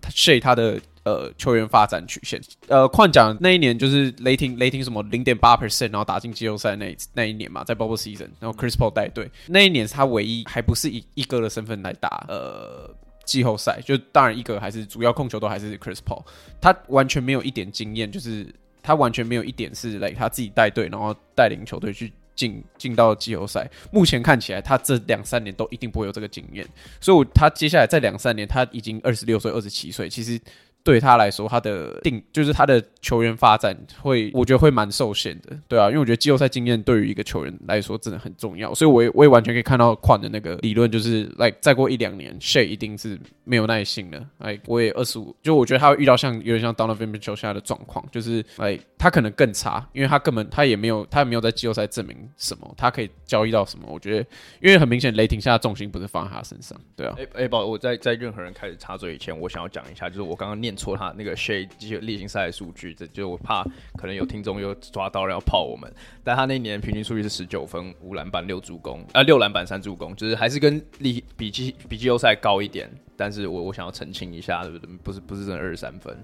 [0.09, 2.41] Shai 他的呃球员发展曲线。
[2.67, 16.25] 呃，况讲那一年就是雷霆雷霆什么零点八 percent，然后打进季后赛那那一年嘛，在 Bubble Season，然后 Chris Paul 带队那一年是，他唯一还不是以一哥的身份来打呃季后赛，就当然一哥还是主要控球都还是 Chris Paul，
[16.59, 18.45] 他完全没有一点经验，就是。
[18.87, 23.69] 他完全没有一点是来他自己带队，然后带领球队去进进到季后赛。
[23.91, 26.65] 目前看起来，他这两三年都一定不会有这个经验，
[27.01, 30.39] 所以，他接下来在两三年，他已经二十六岁、二十七岁，其实。
[30.87, 54.25] 对他来说，他的定就是他的球员发展会，我觉得会蛮受限的，对啊，因为我觉得季后赛经验对于一个球员来说真的很重要，所以我也我也完全可以看到矿的那个理论，就是 like 再过一两年，Shai 一定是没有耐心了，like 我也二十五，就我觉得他会遇到像有点像 Donovan Mitchell 现在的状况，就是 like 他可能更差，因为他根本他也没有他也没有在季后赛证明什么，他可以交易到什么，我觉得，
[54.61, 60.76] 因为很明显雷霆现在重心不是放在他身上，对啊，哎哎宝，我在在任何人开始插嘴以前，我想要讲一下，就是我刚刚念。
[60.77, 63.63] 错他那个些例行赛的数据，这就我怕
[63.97, 65.91] 可能有听众又抓到了要泡我们。
[66.23, 72.89] 但他那年平均数据是十九分、五篮板、六助攻，呃，六篮板、三助攻，就是还是跟例比季比季后赛高一点。
[73.15, 74.95] 但是我我想要澄清一下，对不对？
[75.03, 76.15] 不是不是真的二十三分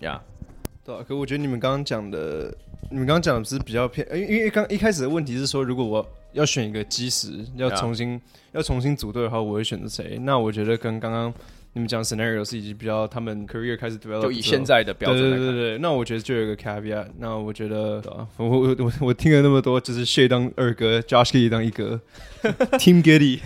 [0.00, 0.86] 呀？Yeah.
[0.86, 2.52] 对啊，可我觉得你们刚刚讲的，
[2.90, 8.22] 你们刚刚讲的是比较偏，因为因为刚一开始的问题是说，如果我要选一个基石，要重新 Yeah.
[8.52, 10.18] 要重新组队的话，我会选择谁？
[10.20, 11.32] 那我觉得跟刚刚。
[11.76, 17.06] 你们讲 scenario 是已经比较他们 career 开始 develop，就以现在的标准来看，对对对对，那我觉得就有一个 caveat。
[17.18, 22.00] 那我觉得，啊、我我我我听了那么多，就是 Shay 当二哥，Josh Giddey 当一哥，
[22.80, 23.40] Team Giddey。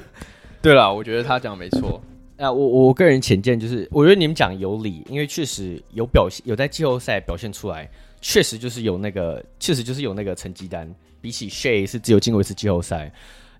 [0.60, 2.02] 对了，我觉得他讲没错。
[2.36, 13.10] 那，我我个人浅见就是，我觉得你们讲有理，因为确实有表现，有在季后赛表现出来，确实就是有那个，确实就是有那个成绩单，比起 Shay 是只有进过一次季后赛。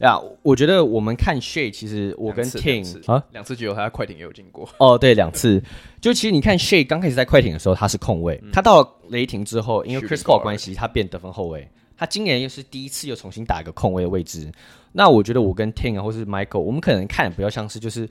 [0.02, 4.68] 呀，yeah, 我觉得我们看 Shay，其实我跟 Ting 啊，两次季后赛他在快艇也有进过。
[4.78, 5.62] 哦，对，两次。
[6.00, 11.68] 就其实你看 Shay 刚开始在快艇的时候，他是控卫，嗯、他到了雷霆之后，因为 Chris Paul 关系，他变得分后卫。
[11.96, 14.50] 他今年又是第一次又重新打一个控卫的位置。
[14.90, 18.08] 那我觉得我跟 Ting 啊，或是 Michael，我们可能看比较像是就是，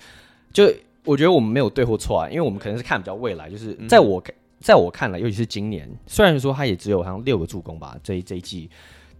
[0.54, 0.72] 就
[1.04, 8.70] 我觉得我们没有对或错啊，因为我们可能是看比较未来，就是在我、嗯、在我看来，尤其是今年，虽然说他也只有好像六个助攻吧，这一这一季。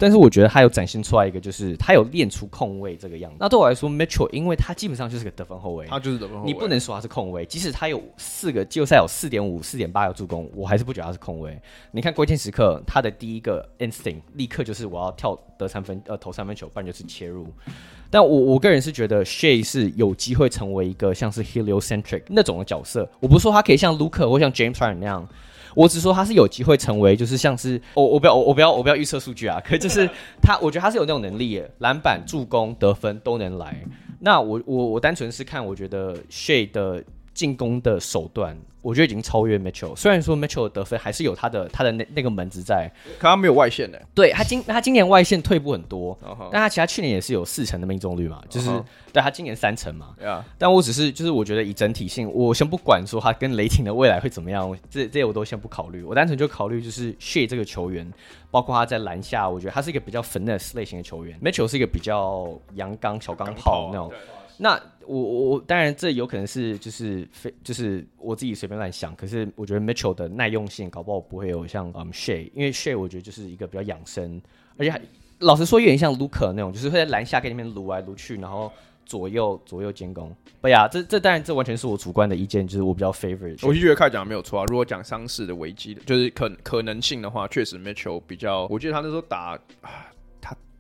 [0.02, 3.38] 但是我觉得他有展现出来一个，就是他有练出控卫这个样子。
[3.40, 7.46] 那对我来说，Mitchell，因为他基本上就是个得分后卫，他就是得分后卫，你不能说他是控卫。
[7.46, 11.56] 即使他有四个季后赛有四点五、四点八个助攻，我还是不觉得他是控卫。
[11.92, 17.46] 你看关键时刻，他的第一个 instinct 立刻就是我要跳得三分，呃，投三分球，不然就是切入。
[18.10, 23.08] 但我我个人是觉得 Shay 是有机会成为一个像是 heliocentric 那种的角色。
[23.20, 25.30] 我不是说他可以像 Luka 或像 James Harden 那样。
[25.76, 30.10] 我只说他是有机会成为，就是像是我我不要我不要我不要预测数据啊， 可就是
[30.42, 33.84] 他，我觉得他是有那种能力，篮板、助攻、得分都能来。
[34.20, 37.04] 那我我我单纯是看，我觉得 Shay 的
[37.34, 39.96] 进攻的手段，我觉得已经超越 Mitchell。
[39.96, 44.02] 虽然说 Mitchell 的得分还是有他的他的那那个门子在，可他没有外线的。
[44.14, 46.50] 对他今他今年外线退步很多，uh huh.
[46.52, 48.84] 但他其他去年也是有四成的命中率嘛，就是、uh huh.
[49.14, 50.16] 对他今年三成嘛。
[50.58, 56.04] 但我只是就是我觉得以整体性，我先不管说他跟雷霆的未来会怎么样，这这些我都先不考虑。
[56.04, 58.12] 我单纯就考虑就是 Shai 这个球员，
[58.50, 61.40] 包括他在篮下，我觉得他是一个比较 finesse 类型的球员。
[61.40, 64.12] Mitchell 是一个比较阳刚小钢炮那种。
[64.64, 74.40] 那我我当然这有可能是就是非就是我自己随便乱想，可是我觉得 Mitchell 的耐用性搞不好不会有像嗯 Shai，因为 Shai 我觉得就是一个比较养生，
[74.78, 75.02] 而且还
[75.40, 78.72] 老实说有点像 Luka 那种，就是会在篮下跟那边撸来撸去，然后
[79.04, 80.32] 左右左右兼攻。
[80.62, 83.68] 不呀，这这当然这完全是我主观的意见，就是我比较 favorite。
[83.68, 89.60] 我就觉得开讲的没有错啊，如果讲伤势的危机的，就是可可能性的话，确实 Mitchell 比较，我记得他那时候打。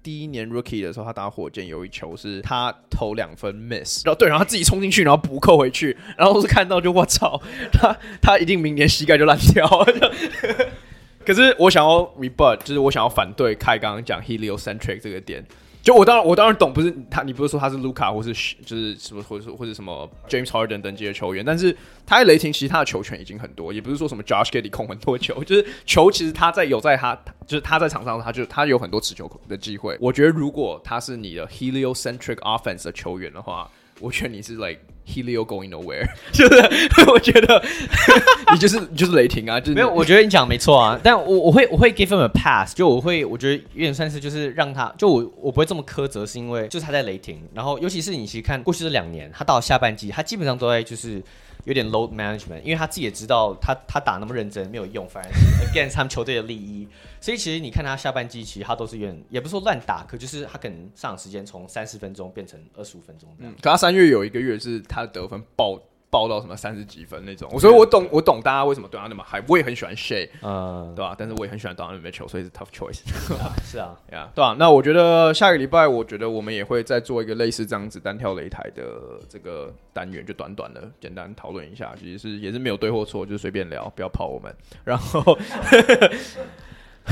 [0.03, 7.41] 第一年 rookie 的时候，他打火箭有一球是他投两分 miss，然后对，然后他自己冲进去，然后补扣回去，然后是看到就我操，
[7.71, 10.11] 他他一定明年膝盖就烂掉了。
[11.25, 15.45] 可是我想要 rebut，就是我想要反对开刚刚讲 heliocentric 这个点。
[15.81, 18.31] 就我当然我当然懂，不是他，你不是说他是卢卡或是
[18.65, 21.75] 就是什么或者或者什么 James Harden 等级的球员，但是
[22.05, 27.15] 他在雷霆其实他的球权已经很多，也不是说什么 Josh Giddy 控很多球， 就是球其实他在有在他
[27.47, 29.97] 就是他在场上他就他有很多持球的机会。
[29.99, 33.69] 我觉得如果他是你的 heliocentric offense 的球员的话，
[33.99, 34.79] 我觉得你是 like。
[35.11, 37.61] Helio going nowhere， 就是我觉得
[38.53, 51.21] 你就是你就是雷霆啊，就是没有，我觉得你讲没错啊，但我我会我会 give him a pass，就我会我觉得有点算是就是让他就我我不会这么苛责，是因为就是他在雷霆，然后尤其是你其实看过去这两年，他到下半季他基本上都在就是。
[51.65, 55.39] 有点 load management，因为他自己也知道他他打那么认真没有用，反而是
[55.71, 56.87] against 他们球队的利益。
[57.21, 63.53] 所以其实你看他下半季，其实他都是有点，也不是说乱打，可就是他可能上场时间从三十分钟变成二十五分钟这样。
[63.61, 65.79] 可他三月有一个月是他的得分爆。
[66.11, 69.41] 爆到什么三十几分那种，所以我懂我懂大家为什么对他那么嗨。
[69.47, 71.15] 我也很喜欢 Shai，嗯，对吧？
[71.17, 72.99] 但是我也很喜欢 Donovan Mitchell，所以是 tough choice。
[73.63, 74.55] 是啊， 呀，对吧？
[74.59, 78.83] 那我觉得下个礼拜，我觉得我们也会再做一个类似这样子单挑擂台的
[79.29, 84.53] 这个单元，就短短的简单讨论一下，其实是也是没有对或错，就是随便聊，不要泡我们。
[84.83, 85.37] 然后。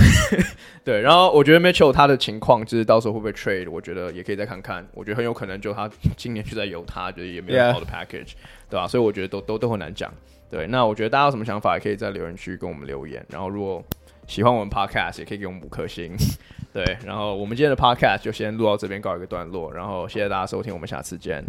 [0.83, 4.85] 对，然后我觉得 Mitchell 他的情况就是到时候会不会 trade，我觉得也可以再看看。
[4.93, 8.33] 我觉得很有可能就他今年就在犹他，就是也没有好的 package，Yeah.
[8.69, 8.87] 对吧？
[8.87, 10.11] 所以我觉得都都都很难讲。
[10.49, 13.23] 对，那我觉得大家有什么想法，也可以在留言区跟我们留言。
[13.29, 13.83] 然后如果
[14.27, 16.15] 喜欢我们 podcast，也可以给我们五颗星。
[16.73, 19.71] 对，然后我们今天的 podcast 就先录到这边告一个段落。
[19.73, 21.43] 然后谢谢大家收听，我们下次见，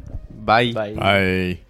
[0.44, 1.70] 拜拜。